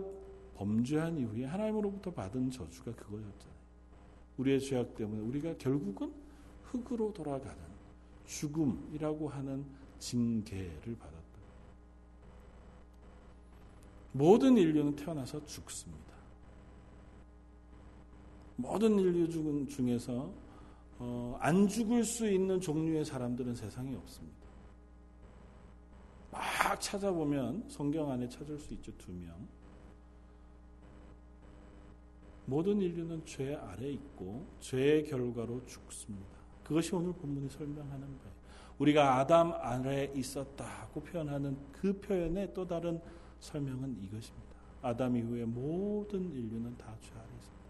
[0.56, 3.54] 범죄한 이후에 하나님으로부터 받은 저주가 그거였잖아요.
[4.38, 6.14] 우리의 죄악 때문에 우리가 결국은
[6.64, 7.62] 흙으로 돌아가는
[8.26, 9.66] 죽음이라고 하는
[10.00, 11.13] 징계를 받
[14.14, 16.14] 모든 인류는 태어나서 죽습니다.
[18.56, 19.28] 모든 인류
[19.68, 20.32] 중에서
[21.00, 24.48] 어, 안 죽을 수 있는 종류의 사람들은 세상에 없습니다.
[26.32, 29.36] 막 찾아보면 성경 안에 찾을 수 있죠, 두 명.
[32.46, 36.38] 모든 인류는 죄 아래 있고 죄의 결과로 죽습니다.
[36.64, 38.34] 그것이 오늘 본문이 설명하는 거예요.
[38.78, 43.00] 우리가 아담 아래 있었다고 표현하는 그 표현의 또 다른
[43.44, 44.54] 설명은 이것입니다.
[44.82, 47.64] 아담 이후에 모든 인류는 다 죄 아래 있습니다.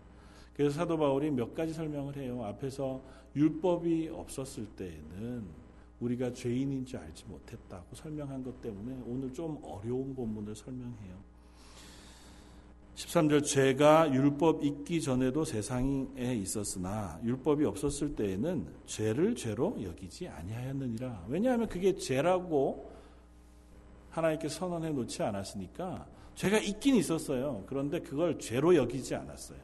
[0.56, 2.44] 그래서 사도 바울이 몇 가지 설명을 해요.
[2.46, 3.02] 앞에서
[3.36, 5.44] 율법이 없었을 때에는
[6.00, 11.34] 우리가 죄인인 줄 알지 못했다고 설명한 것 때문에 오늘 좀 어려운 본문을 설명해요.
[12.96, 21.26] 13절 죄가 율법 있기 전에도 세상에 있었으나 율법이 없었을 때에는 죄를 죄로 여기지 아니하였느니라.
[21.28, 22.93] 왜냐하면 그게 죄라고
[24.14, 27.64] 하나님께 선언해 놓지 않았으니까 죄가 있긴 있었어요.
[27.66, 29.58] 그런데 그걸 죄로 여기지 않았어요.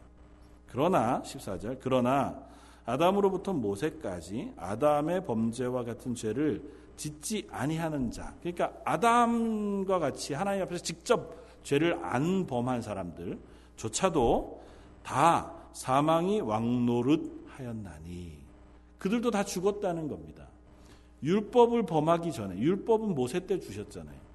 [0.67, 2.41] 그러나 14절 그러나
[2.85, 6.63] 아담으로부터 모세까지 아담의 범죄와 같은 죄를
[6.97, 8.33] 짓지 아니하는 자.
[8.41, 13.39] 그러니까 아담과 같이 하나님 앞에서 직접 죄를 안 범한 사람들
[13.75, 14.61] 조차도
[15.03, 18.39] 다 사망이 왕노릇 하였나니
[18.97, 20.47] 그들도 다 죽었다는 겁니다.
[21.21, 24.28] 율법을 범하기 전에 율법은 모세 때 주셨잖아요.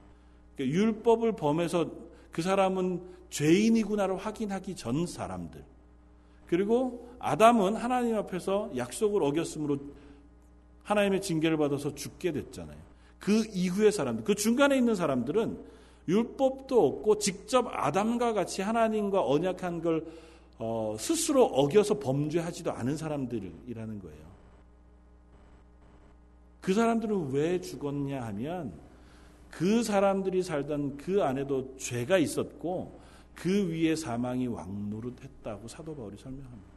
[0.56, 1.90] 그러니까 율법을 범해서
[2.30, 5.64] 그 사람은 죄인이구나를 확인하기 전 사람들.
[6.46, 9.78] 그리고 아담은 하나님 앞에서 약속을 어겼으므로
[10.82, 12.78] 하나님의 징계를 받아서 죽게 됐잖아요.
[13.18, 15.58] 그 이후의 사람들, 그 중간에 있는 사람들은
[16.06, 20.06] 율법도 없고 직접 아담과 같이 하나님과 언약한 걸
[20.58, 24.24] 어, 스스로 어겨서 범죄하지도 않은 사람들이라는 거예요.
[26.60, 28.83] 그 사람들은 왜 죽었냐 하면
[29.56, 33.00] 그 사람들이 살던 그 안에도 죄가 있었고
[33.34, 36.74] 그 위에 사망이 왕노릇했다고 사도 바울이 설명합니다.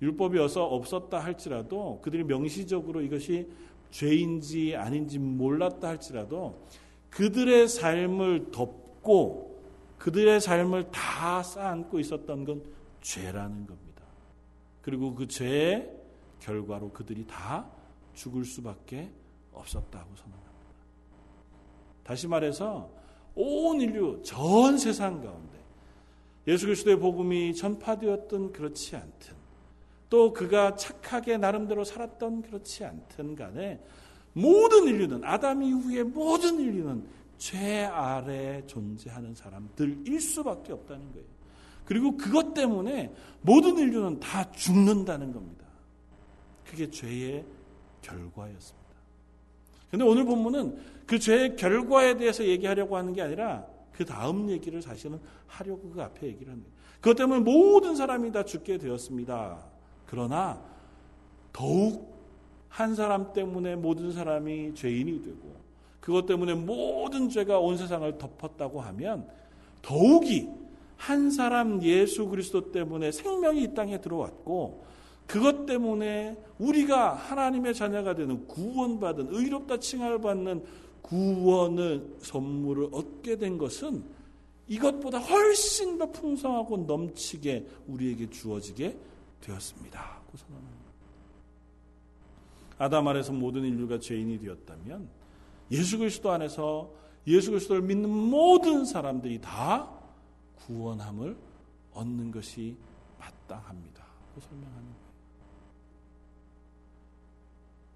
[0.00, 3.48] 율법이 어서 없었다 할지라도 그들이 명시적으로 이것이
[3.90, 6.64] 죄인지 아닌지 몰랐다 할지라도
[7.10, 9.62] 그들의 삶을 덮고
[9.98, 12.62] 그들의 삶을 다 쌓안고 있었던 건
[13.00, 14.02] 죄라는 겁니다.
[14.82, 15.90] 그리고 그 죄의
[16.40, 17.66] 결과로 그들이 다
[18.14, 19.10] 죽을 수밖에
[19.52, 20.43] 없었다고 선언합니다.
[22.04, 22.90] 다시 말해서
[23.34, 25.58] 온 인류 전 세상 가운데
[26.46, 29.34] 예수 그리스도의 복음이 전파되었든 그렇지 않든
[30.10, 33.80] 또 그가 착하게 나름대로 살았던 그렇지 않든 간에
[34.34, 37.04] 모든 인류는 아담 이후의 모든 인류는
[37.38, 41.26] 죄 아래 존재하는 사람들일 수밖에 없다는 거예요.
[41.84, 43.12] 그리고 그것 때문에
[43.42, 45.64] 모든 인류는 다 죽는다는 겁니다.
[46.64, 47.44] 그게 죄의
[48.02, 48.83] 결과였습니다.
[49.94, 50.76] 근데 오늘 본문은
[51.06, 56.26] 그 죄의 결과에 대해서 얘기하려고 하는 게 아니라 그 다음 얘기를 사실은 하려고 그 앞에
[56.26, 56.68] 얘기를 합니다.
[57.00, 59.64] 그것 때문에 모든 사람이 다 죽게 되었습니다.
[60.06, 60.60] 그러나
[61.52, 62.12] 더욱
[62.68, 65.54] 한 사람 때문에 모든 사람이 죄인이 되고
[66.00, 69.28] 그것 때문에 모든 죄가 온 세상을 덮었다고 하면
[69.80, 70.48] 더욱이
[70.96, 74.84] 한 사람 예수 그리스도 때문에 생명이 이 땅에 들어왔고
[75.26, 80.64] 그것 때문에 우리가 하나님의 자녀가 되는 구원받은 의롭다 칭함을 받는
[81.02, 84.04] 구원의 선물을 얻게 된 것은
[84.68, 88.96] 이것보다 훨씬 더 풍성하고 넘치게 우리에게 주어지게
[89.40, 90.22] 되었습니다.
[92.78, 95.08] 아담 아래서 모든 인류가 죄인이 되었다면
[95.70, 96.90] 예수 그리스도 안에서
[97.26, 99.90] 예수 그리스도를 믿는 모든 사람들이 다
[100.66, 101.36] 구원함을
[101.92, 102.76] 얻는 것이
[103.18, 104.04] 마땅합니다.
[104.34, 104.93] 거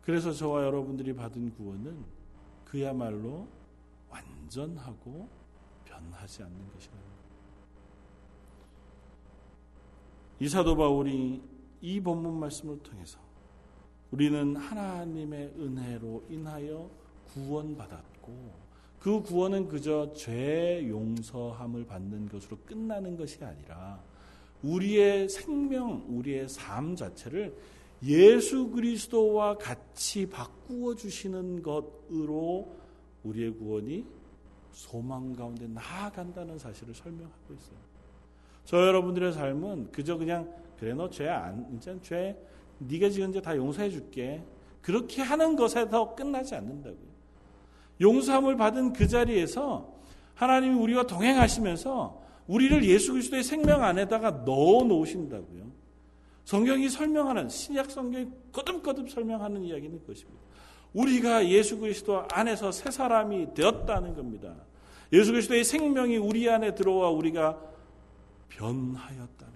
[0.09, 2.03] 그래서 저와 여러분들이 받은 구원은
[2.65, 3.47] 그야말로
[4.09, 5.29] 완전하고
[5.85, 7.03] 변하지 않는 것이라는.
[10.41, 11.43] 이 사도 바울이
[11.83, 13.19] 이 본문 말씀을 통해서
[14.11, 16.89] 우리는 하나님의 은혜로 인하여
[17.35, 18.55] 구원받았고
[18.99, 24.03] 그 구원은 그저 죄 용서함을 받는 것으로 끝나는 것이 아니라
[24.63, 27.55] 우리의 생명, 우리의 삶 자체를
[28.05, 32.69] 예수 그리스도와 같이 바꾸어 주시는 것으로
[33.25, 34.05] 우리의 구원이
[34.73, 37.77] 소망 가운데 나아간다는 사실을 설명하고 있어요.
[38.65, 42.37] 저 여러분들의 삶은 그저 그냥 그래 너 죄 안, 이제 죄
[42.79, 44.43] 네가 지은 죄다 용서해 줄게.
[44.81, 47.09] 그렇게 하는 것에서 끝나지 않는다고요.
[48.01, 49.93] 용서함을 받은 그 자리에서
[50.35, 55.68] 하나님이 우리와 동행하시면서 우리를 예수 그리스도의 생명 안에다가 넣어 놓으신다고요.
[56.49, 60.41] 성경이 설명하는 신약 성경이 거듭거듭 설명하는 이야기는 그것입니다.
[60.95, 64.55] 우리가 예수 그리스도 안에서 새 사람이 되었다는 겁니다.
[65.13, 67.61] 예수 그리스도의 생명이 우리 안에 들어와 우리가
[68.49, 69.53] 변하였다는.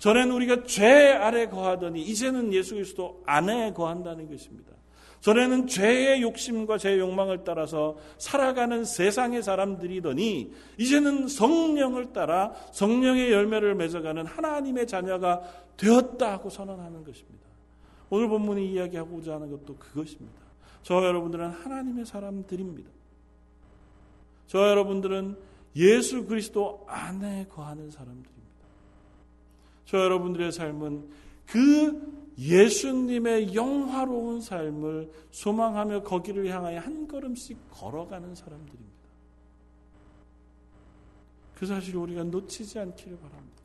[0.00, 4.72] 전에는 우리가 죄 아래 거하더니 이제는 예수 그리스도 안에 거한다는 것입니다.
[5.20, 14.26] 전에는 죄의 욕심과 죄의 욕망을 따라서 살아가는 세상의 사람들이더니 이제는 성령을 따라 성령의 열매를 맺어가는
[14.26, 15.42] 하나님의 자녀가
[15.76, 17.46] 되었다고 선언하는 것입니다.
[18.08, 20.40] 오늘 본문이 이야기하고자 하는 것도 그것입니다.
[20.82, 22.88] 저 여러분들은 하나님의 사람들입니다.
[24.46, 25.36] 저 여러분들은
[25.74, 28.36] 예수 그리스도 안에 거하는 사람들입니다.
[29.86, 31.08] 저 여러분들의 삶은
[31.46, 38.96] 그 예수님의 영화로운 삶을 소망하며 거기를 향하여 한 걸음씩 걸어가는 사람들입니다.
[41.54, 43.62] 그 사실을 우리가 놓치지 않기를 바랍니다.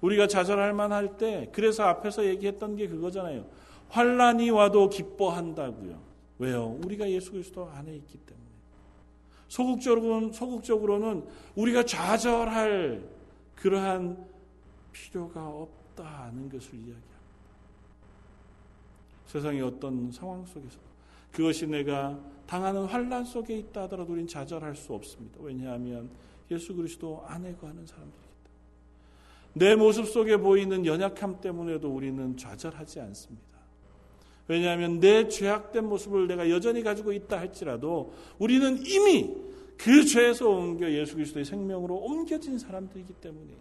[0.00, 3.46] 우리가 좌절할 만할 때 그래서 앞에서 얘기했던 게 그거잖아요.
[3.88, 6.00] 환란이 와도 기뻐한다고요.
[6.38, 6.78] 왜요?
[6.84, 8.46] 우리가 예수 그리스도 안에 있기 때문에.
[9.48, 13.08] 소극적으로는 소극적으로는 우리가 좌절할
[13.54, 14.24] 그러한
[14.92, 17.15] 필요가 없다는 것을 이야기합니다.
[19.26, 20.78] 세상의 어떤 상황 속에서
[21.32, 25.38] 그것이 내가 당하는 환란 속에 있다 하더라도 우리는 좌절할 수 없습니다.
[25.40, 26.08] 왜냐하면
[26.50, 28.26] 예수 그리스도 안에 거하는 사람들이기
[29.52, 33.44] 때문에 내 모습 속에 보이는 연약함 때문에도 우리는 좌절하지 않습니다.
[34.48, 39.34] 왜냐하면 내 죄악된 모습을 내가 여전히 가지고 있다 할지라도 우리는 이미
[39.76, 43.52] 그 죄에서 옮겨 예수 그리스도의 생명으로 옮겨진 사람들이기 때문에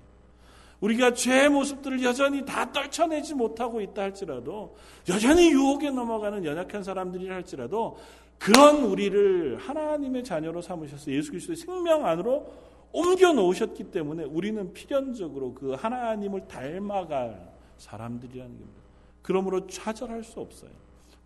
[0.81, 4.75] 우리가 죄의 모습들을 여전히 다 떨쳐내지 못하고 있다 할지라도
[5.09, 7.97] 여전히 유혹에 넘어가는 연약한 사람들이 할지라도
[8.37, 12.51] 그런 우리를 하나님의 자녀로 삼으셔서 예수 그리스도의 생명 안으로
[12.91, 18.81] 옮겨 놓으셨기 때문에 우리는 필연적으로 그 하나님을 닮아갈 사람들이라는 겁니다.
[19.21, 20.71] 그러므로 좌절할 수 없어요.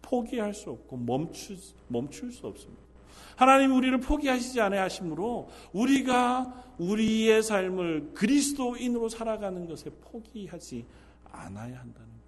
[0.01, 1.55] 포기할 수 없고 멈추,
[1.87, 2.88] 멈출 수 없습니다.
[3.39, 10.85] 하나님 우리를 포기하시지 않아 하심으로 우리가 우리의 삶을 그리스도인으로 살아가는 것에 포기하지
[11.23, 12.25] 않아야 한다는 겁니다.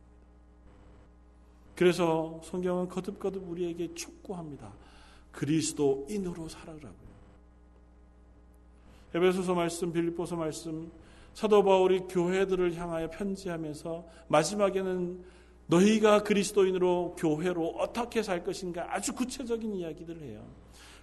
[1.76, 4.71] 그래서 성경은 거듭거듭 우리에게 촉구합니다.
[5.34, 7.12] 그리스도인으로 살아라고요.
[9.13, 10.89] 에베소서 말씀, 빌립보서 말씀,
[11.34, 15.26] 사도 바울이 교회들을 향하여 편지하면서 마지막에는
[15.67, 20.62] 너희가 그리스도인으로 교회로 어떻게 살 것인가 아주 구체적인 이야기들을 해요.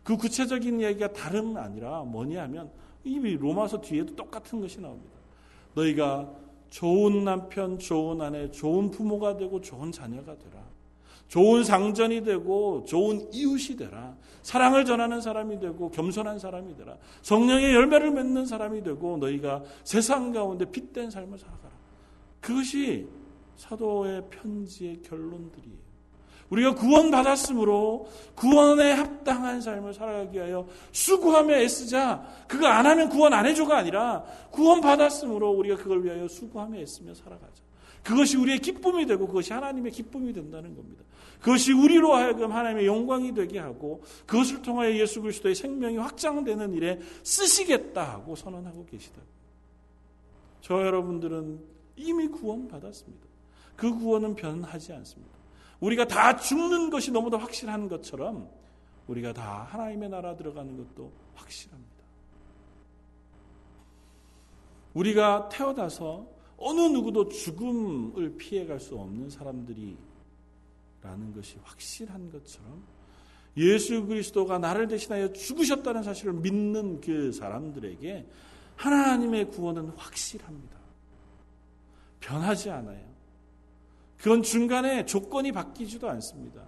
[0.08, 2.70] 그 구체적인 이야기가 다름 아니라 뭐냐 하면
[3.04, 5.12] 이미 로마서 뒤에도 똑같은 것이 나옵니다.
[5.74, 6.32] 너희가
[6.70, 10.64] 좋은 남편, 좋은 아내, 좋은 부모가 되고 좋은 자녀가 되라.
[11.28, 14.16] 좋은 상전이 되고 좋은 이웃이 되라.
[14.40, 16.96] 사랑을 전하는 사람이 되고 겸손한 사람이 되라.
[17.20, 21.74] 성령의 열매를 맺는 사람이 되고 너희가 세상 가운데 빛된 삶을 살아가라.
[22.40, 23.06] 그것이
[23.56, 25.87] 사도의 편지의 결론들이에요.
[26.50, 32.26] 우리가 구원받았으므로 구원에 합당한 삶을 살아가기 위하여 수고하며 애쓰자.
[32.46, 37.68] 그거 안 하면 구원 안 해줘가 아니라 구원받았으므로 우리가 그걸 위하여 수고하며 애쓰며 살아가자.
[38.02, 41.04] 그것이 우리의 기쁨이 되고 그것이 하나님의 기쁨이 된다는 겁니다.
[41.40, 48.12] 그것이 우리로 하여금 하나님의 영광이 되게 하고 그것을 통하여 예수 그리스도의 생명이 확장되는 일에 쓰시겠다
[48.12, 49.20] 하고 선언하고 계시다.
[50.62, 51.60] 저 여러분들은
[51.96, 53.26] 이미 구원받았습니다.
[53.76, 55.37] 그 구원은 변하지 않습니다.
[55.80, 58.50] 우리가 다 죽는 것이 너무도 확실한 것처럼
[59.06, 61.88] 우리가 다 하나님의 나라 들어가는 것도 확실합니다.
[64.94, 66.26] 우리가 태어나서
[66.56, 69.96] 어느 누구도 죽음을 피해갈 수 없는 사람들이라는
[71.34, 72.82] 것이 확실한 것처럼
[73.56, 78.26] 예수 그리스도가 나를 대신하여 죽으셨다는 사실을 믿는 그 사람들에게
[78.76, 80.76] 하나님의 구원은 확실합니다.
[82.20, 83.17] 변하지 않아요.
[84.18, 86.62] 그건 중간에 조건이 바뀌지도 않습니다.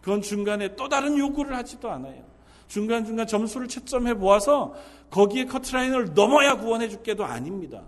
[0.00, 2.24] 그건 중간에 또 다른 요구를 하지도 않아요.
[2.68, 4.74] 중간중간 점수를 채점해 보아서
[5.10, 7.84] 거기에 커트라인을 넘어야 구원해 줄게도 아닙니다.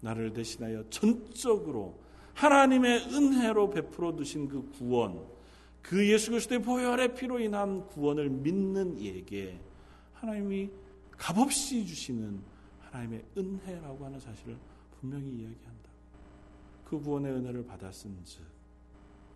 [0.00, 2.00] 나를 대신하여 전적으로
[2.34, 5.24] 하나님의 은혜로 베풀어 두신 그 구원,
[5.82, 9.60] 그 예수 그리스도의 보혈의 피로 인한 구원을 믿는 이에게
[10.14, 10.70] 하나님이
[11.16, 12.40] 값없이 주시는
[12.80, 14.56] 하나님의 은혜라고 하는 사실을
[14.98, 15.79] 분명히 이야기한다.
[16.90, 18.42] 그 구원의 은혜를 받았은즉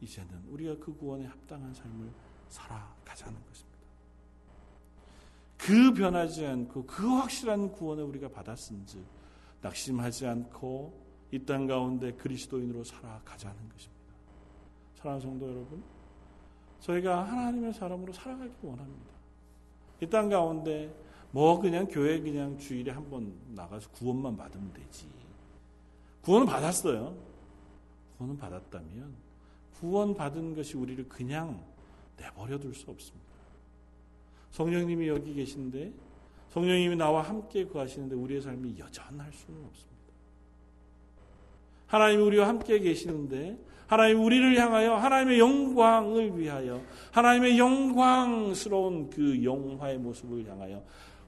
[0.01, 2.11] 이제는 우리가 그 구원에 합당한 삶을
[2.49, 3.79] 살아가자는 것입니다.
[5.57, 9.05] 그 변하지 않고 그 확실한 구원을 우리가 받았은즉
[9.63, 14.05] 낙심하지 않고 이 땅 가운데 그리스도인으로 살아가자는 것입니다.
[14.97, 15.83] 사랑하는 성도 여러분,
[16.81, 19.11] 저희가 하나님의 사람으로 살아가기 원합니다.
[20.01, 20.93] 이 땅 가운데
[21.31, 25.09] 뭐 그냥 교회 그냥 주일에 한 번 나가서 구원만 받으면 되지.
[26.23, 27.34] 구원은 받았어요.
[28.25, 29.15] 구원은 받았다면
[29.79, 31.63] 구원 받은 것이 우리를 그냥
[32.17, 33.25] 내버려 둘 수 없습니다.
[34.51, 35.93] 성령님이 여기 계신데
[36.51, 39.95] 성령님이 나와 함께 구하시는데 우리의 삶이 여전할 수는 없습니다.
[41.89, 46.81] 하나님이 우리와 함께 계시는데 하나님 우리를 향하여 하나님의 영광을 위하여
[47.13, 50.83] 하나님의 영광스러운 그 영화의 모습을 향하여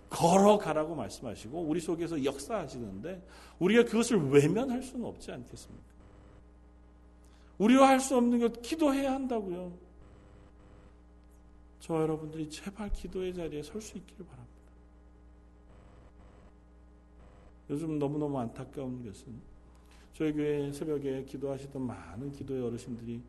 [0.09, 3.23] 걸어가라고 말씀하시고 우리 속에서 역사하시는데
[3.59, 5.96] 우리가 그것을 외면할 수는 없지 않겠습니까?
[7.59, 9.73] 우리와 할 수 없는 것 기도해야 한다고요.
[11.81, 14.53] 저와 여러분들이 제발 기도의 자리에 설 수 있기를 바랍니다.
[17.71, 19.41] 요즘 너무너무 안타까운 것은
[20.13, 23.23] 저희 교회 새벽에 기도하시던 많은 기도의 어르신들이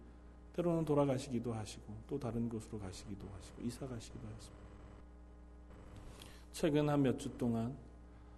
[0.54, 4.58] 때로는 돌아가시기도 하시고 또 다른 곳으로 가시기도 하시고 이사 가시기도 하십니다.
[6.52, 7.76] 최근 한 몇 주 동안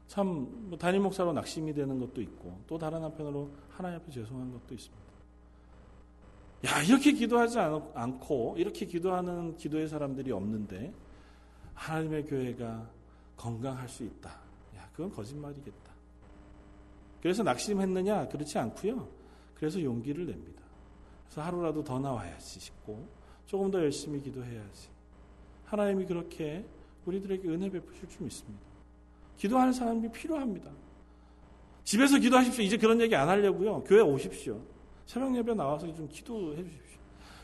[0.08, 5.09] 참뭐 담임 목사로 낙심이 되는 것도 있고 또 다른 한편으로 하나님 앞에 죄송한 것도 있습니다.
[6.66, 10.94] 야 이렇게 기도하지 않고 이렇게 기도하는 기도의 사람들이 없는데
[11.74, 12.90] 하나님의 교회가
[13.38, 14.30] 건강할 수 있다.
[14.78, 15.90] 야 그건 거짓말이겠다.
[17.22, 18.28] 그래서 낙심했느냐?
[18.28, 19.08] 그렇지 않고요.
[19.56, 20.62] 그래서 용기를 냅니다.
[21.26, 23.08] 그래서 하루라도 더 나와야지 싶고
[23.46, 24.90] 조금 더 열심히 기도해야지.
[25.66, 26.66] 하나님이 그렇게
[27.06, 28.66] 우리들에게 은혜 베푸실 줄 믿습니다.
[29.38, 30.72] 기도하는 사람이 필요합니다.
[31.84, 32.64] 집에서 기도하십시오.
[32.64, 33.84] 이제 그런 얘기 안 하려고요.
[33.84, 34.62] 교회 오십시오.
[35.10, 37.00] 새벽 예배 나와서 좀 기도해 주십시오.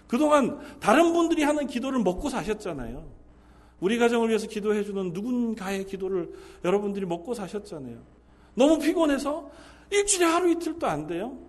[0.07, 3.03] 그동안 다른 분들이 하는 기도를 먹고 사셨잖아요.
[3.80, 6.32] 우리 가정을 위해서 기도해 주는 누군가의 기도를
[6.63, 8.03] 여러분들이 먹고 사셨잖아요.
[8.53, 9.49] 너무 피곤해서
[9.89, 11.39] 일주일에 하루 이틀도 안 돼요.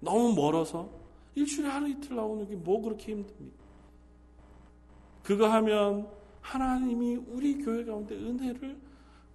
[0.00, 0.90] 너무 멀어서
[1.36, 3.64] 일주일에 하루 이틀 나오는 게 뭐 그렇게 힘듭니까?
[5.22, 6.08] 그거 하면
[6.40, 8.76] 하나님이 우리 교회 가운데 은혜를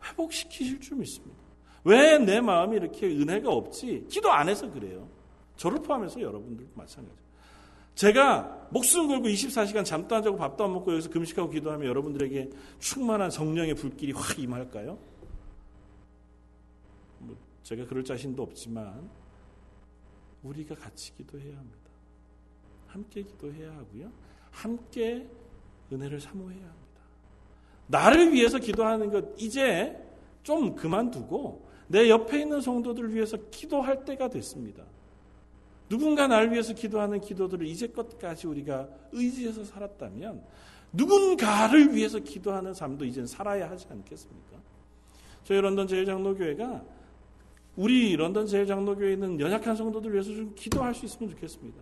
[0.03, 1.40] 회복시키실 줄 믿습니다.
[1.83, 4.05] 왜 내 마음이 이렇게 은혜가 없지?
[4.09, 5.07] 기도 안 해서 그래요.
[5.57, 7.21] 저를 포함해서 여러분들도 마찬가지예요.
[7.95, 13.29] 제가 목숨 걸고 24시간 잠도 안 자고 밥도 안 먹고 여기서 금식하고 기도하면 여러분들에게 충만한
[13.29, 14.97] 성령의 불길이 확 임할까요?
[17.19, 19.09] 뭐 제가 그럴 자신도 없지만
[20.43, 21.77] 우리가 같이 기도해야 합니다.
[22.87, 24.11] 함께 기도해야 하고요.
[24.51, 25.27] 함께
[25.91, 27.01] 은혜를 사모해야 합니다.
[27.87, 29.95] 나를 위해서 기도하는 것 이제
[30.43, 34.83] 좀 그만두고 내 옆에 있는 성도들을 위해서 기도할 때가 됐습니다.
[35.89, 40.41] 누군가 나를 위해서 기도하는 기도들을 이제껏까지 우리가 의지해서 살았다면
[40.93, 44.57] 누군가를 위해서 기도하는 삶도 이젠 살아야 하지 않겠습니까?
[45.43, 46.81] 저희 런던 제일장로교회가
[47.75, 51.77] 우리 런던 제일장로교회에 있는 연약한 성도들 위해서 좀 기도할 수 있으면 좋겠습니다.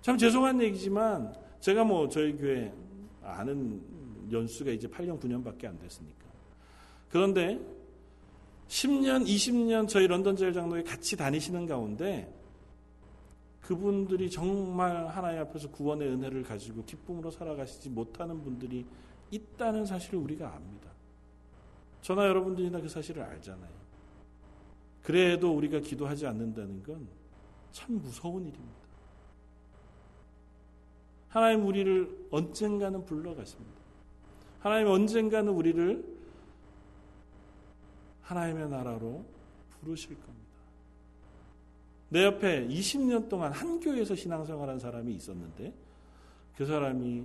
[0.00, 2.72] 참 죄송한 얘기지만 제가 뭐 저희 교회
[3.22, 3.82] 아는
[4.32, 6.24] 연수가 이제 8년 9년밖에 안 됐으니까.
[7.10, 7.60] 그런데
[8.70, 12.32] 10년, 20년 저희 런던 제일 장로에 같이 다니시는 가운데
[13.60, 18.86] 그분들이 정말 하나님 앞에서 구원의 은혜를 가지고 기쁨으로 살아가시지 못하는 분들이
[19.30, 20.90] 있다는 사실을 우리가 압니다.
[22.02, 23.80] 저나 여러분들이나 그 사실을 알잖아요.
[25.02, 27.20] 그래도 우리가 기도하지 않는다는 건
[27.72, 28.80] 참 무서운 일입니다.
[31.28, 33.80] 하나님 우리를 언젠가는 불러가십니다.
[34.60, 36.19] 하나님 언젠가는 우리를
[38.30, 39.24] 하나님의 나라로
[39.70, 40.38] 부르실 겁니다.
[42.10, 45.72] 내 옆에 20년 동안 한 교회에서 신앙생활한 사람이 있었는데
[46.56, 47.24] 그 사람이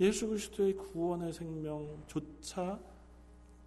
[0.00, 2.78] 예수 그리스도의 구원의 생명조차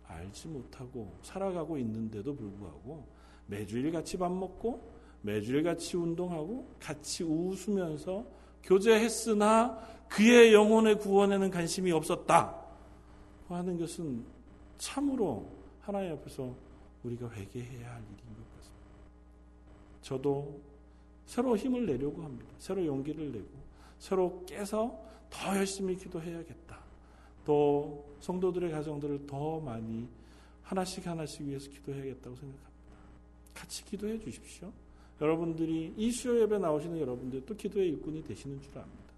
[0.07, 3.05] 알지 못하고 살아가고 있는데도 불구하고
[3.47, 8.25] 매주일 같이 밥 먹고 매주일 같이 운동하고 같이 웃으면서
[8.63, 12.63] 교제했으나 그의 영혼의 구원에는 관심이 없었다
[13.47, 14.23] 하는 것은
[14.77, 15.54] 참으로
[15.85, 16.55] 하나님 앞에서
[17.03, 18.45] 우리가 회개해야 할 일입니다.
[20.01, 20.59] 저도
[21.27, 22.51] 새로 힘을 내려고 합니다.
[22.57, 23.47] 새로 용기를 내고
[23.99, 26.79] 새로 깨서 더 열심히 기도해야겠다.
[27.45, 30.07] 또 성도들의 가정들을 더 많이
[30.63, 32.69] 하나씩 하나씩 위해서 기도해야겠다고 생각합니다.
[33.53, 34.71] 같이 기도해 주십시오.
[35.21, 39.13] 여러분들이 이 수요 예배 나오시는 여러분들 또 기도의 일꾼이 되시는 줄 압니다.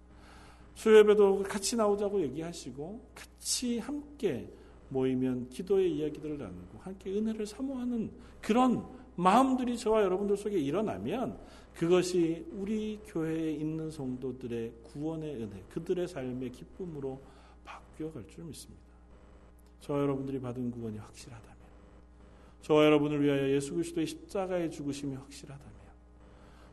[0.74, 4.52] 수요 예배도 같이 나오자고 얘기하시고 같이 함께
[4.88, 8.10] 모이면 기도의 이야기들을 나누고 함께 은혜를 사모하는
[8.40, 8.84] 그런
[9.16, 11.38] 마음들이 저와 여러분들 속에 일어나면
[11.74, 17.20] 그것이 우리 교회에 있는 성도들의 구원의 은혜, 그들의 삶의 기쁨으로
[17.64, 18.82] 바뀌어 갈 줄 믿습니다.
[19.80, 21.56] 저와 여러분들이 받은 구원이 확실하다면,
[22.62, 25.72] 저와 여러분을 위하여 예수 그리스도의 십자가의 죽으심이 확실하다면,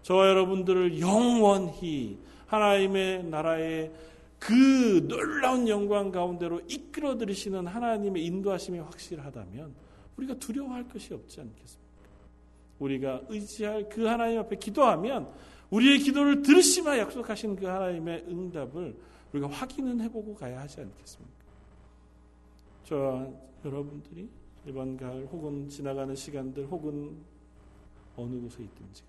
[0.02, 3.92] 저와 여러분들을 영원히 하나님의 나라의
[4.48, 9.74] 그 놀라운 영광 가운데로 이끌어 들이시는 하나님의 인도하심이 확실하다면
[10.18, 11.86] 우리가 두려워할 것이 없지 않겠습니까?
[12.80, 15.32] 우리가 의지할 그 하나님 앞에 기도하면
[15.70, 18.96] 우리의 기도를 들으시마 약속하신 그 하나님의 응답을
[19.34, 21.36] 우리가 확인은 해보고 가야 하지 않겠습니까?
[22.84, 23.34] 저
[23.64, 24.30] 여러분들이
[24.68, 27.18] 이번 가을 혹은 지나가는 시간들 혹은
[28.16, 29.04] 어느 곳에 있든지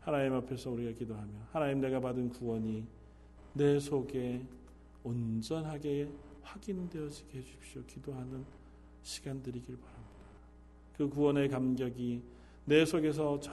[0.00, 2.84] 하나님 앞에서 우리가 기도하며 하나님 내가 받은 구원이
[3.56, 4.42] 내 속에
[5.02, 6.10] 온전하게
[6.42, 7.82] 확인되어지게 해주십시오.
[7.86, 8.44] 기도하는
[9.02, 10.06] 시간들이길 바랍니다.
[10.96, 12.22] 그 구원의 감격이
[12.66, 13.52] 내 속에서 저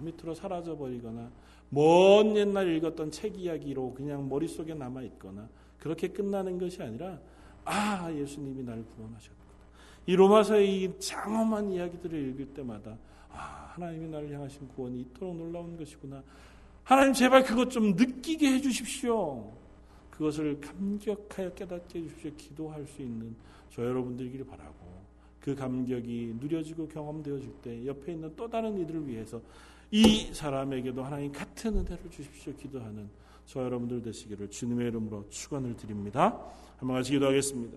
[0.00, 1.30] 밑으로 사라져 버리거나
[1.70, 7.18] 먼 옛날 읽었던 책 이야기로 그냥 머릿속에 남아 있거나 그렇게 끝나는 것이 아니라
[7.64, 9.48] 아 예수님이 날 구원하셨구나.
[10.06, 12.98] 이 로마서의 이 장엄한 이야기들을 읽을 때마다
[13.30, 16.22] 아 하나님이 나를 향하신 구원이 이토록 놀라운 것이구나.
[16.88, 19.52] 하나님 제발 그것 좀 느끼게 해주십시오.
[20.08, 22.30] 그것을 감격하여 깨닫게 해주십시오.
[22.34, 23.36] 기도할 수 있는
[23.70, 24.74] 저 여러분들이길 바라고
[25.38, 29.38] 그 감격이 누려지고 경험되어질 때 옆에 있는 또 다른 이들을 위해서
[29.90, 32.54] 이 사람에게도 하나님 같은 은혜를 주십시오.
[32.56, 33.06] 기도하는
[33.44, 36.40] 저 여러분들 되시기를 주님의 이름으로 축원을 드립니다.
[36.78, 37.76] 한번 같이 기도하겠습니다.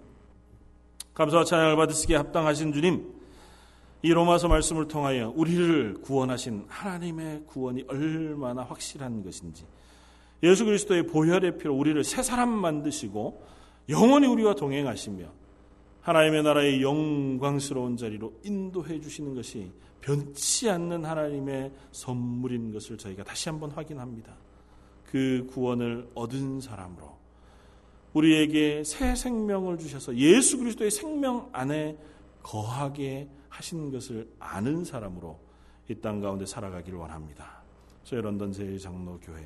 [1.14, 3.14] 감사와 찬양을 받으시기에 합당하신 주님,
[4.04, 9.66] 이 로마서 말씀을 통하여 우리를 구원하신 하나님의 구원이 얼마나 확실한 것인지,
[10.44, 13.46] 예수 그리스도의 보혈의 피로 우리를 새 사람 만드시고
[13.90, 15.26] 영원히 우리와 동행하시며
[16.02, 19.72] 하나님의 나라의 영광스러운 자리로 인도해 주시는 것이
[20.02, 24.36] 변치 않는 하나님의 선물인 것을 저희가 다시 한번 확인합니다.
[25.06, 27.18] 그 구원을 얻은 사람으로
[28.14, 31.98] 우리에게 새 생명을 주셔서 예수 그리스도의 생명 안에
[32.42, 35.40] 거하게 하신 것을 아는 사람으로
[35.90, 37.62] 이 땅 가운데 살아가기를 원합니다.
[38.04, 39.46] 저희 런던 제일장로교회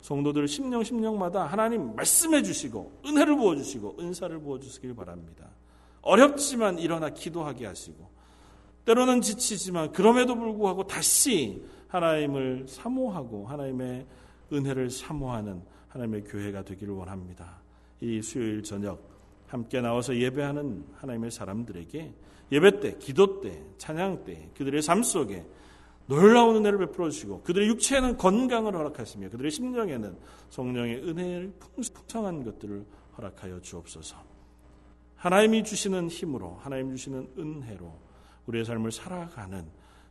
[0.00, 5.48] 성도들 심령 심령마다 하나님 말씀해 주시고 은혜를 부어 주시고 은사를 부어 주시길 바랍니다.
[6.02, 8.08] 어렵지만 일어나 기도하게 하시고
[8.86, 14.06] 때로는 지치지만 그럼에도 불구하고 다시 하나님을 사모하고 하나님의
[14.52, 17.60] 은혜를 사모하는 하나님의 교회가 되기를 원합니다.
[18.00, 19.10] 이 수요일 저녁
[19.48, 22.14] 함께 나와서 예배하는 하나님의 사람들에게
[22.52, 25.46] 예배 때, 기도 때, 찬양 때 그들의 삶 속에
[26.06, 30.18] 놀라운 은혜를 베풀어 주시고 그들의 육체에는 건강을 허락하시며 그들의 심령에는
[30.50, 32.84] 성령의 은혜를 풍성한 것들을
[33.16, 34.16] 허락하여 주옵소서.
[35.14, 37.92] 하나님이 주시는 힘으로 하나님 주시는 은혜로
[38.46, 39.66] 우리의 삶을 살아가는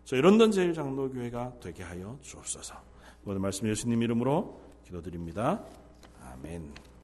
[0.05, 2.75] 저희 런던 제일 장로교회가 되게 하여 주옵소서.
[3.23, 5.63] 모든 말씀 예수님 이름으로 기도드립니다.
[6.21, 6.88] 아멘.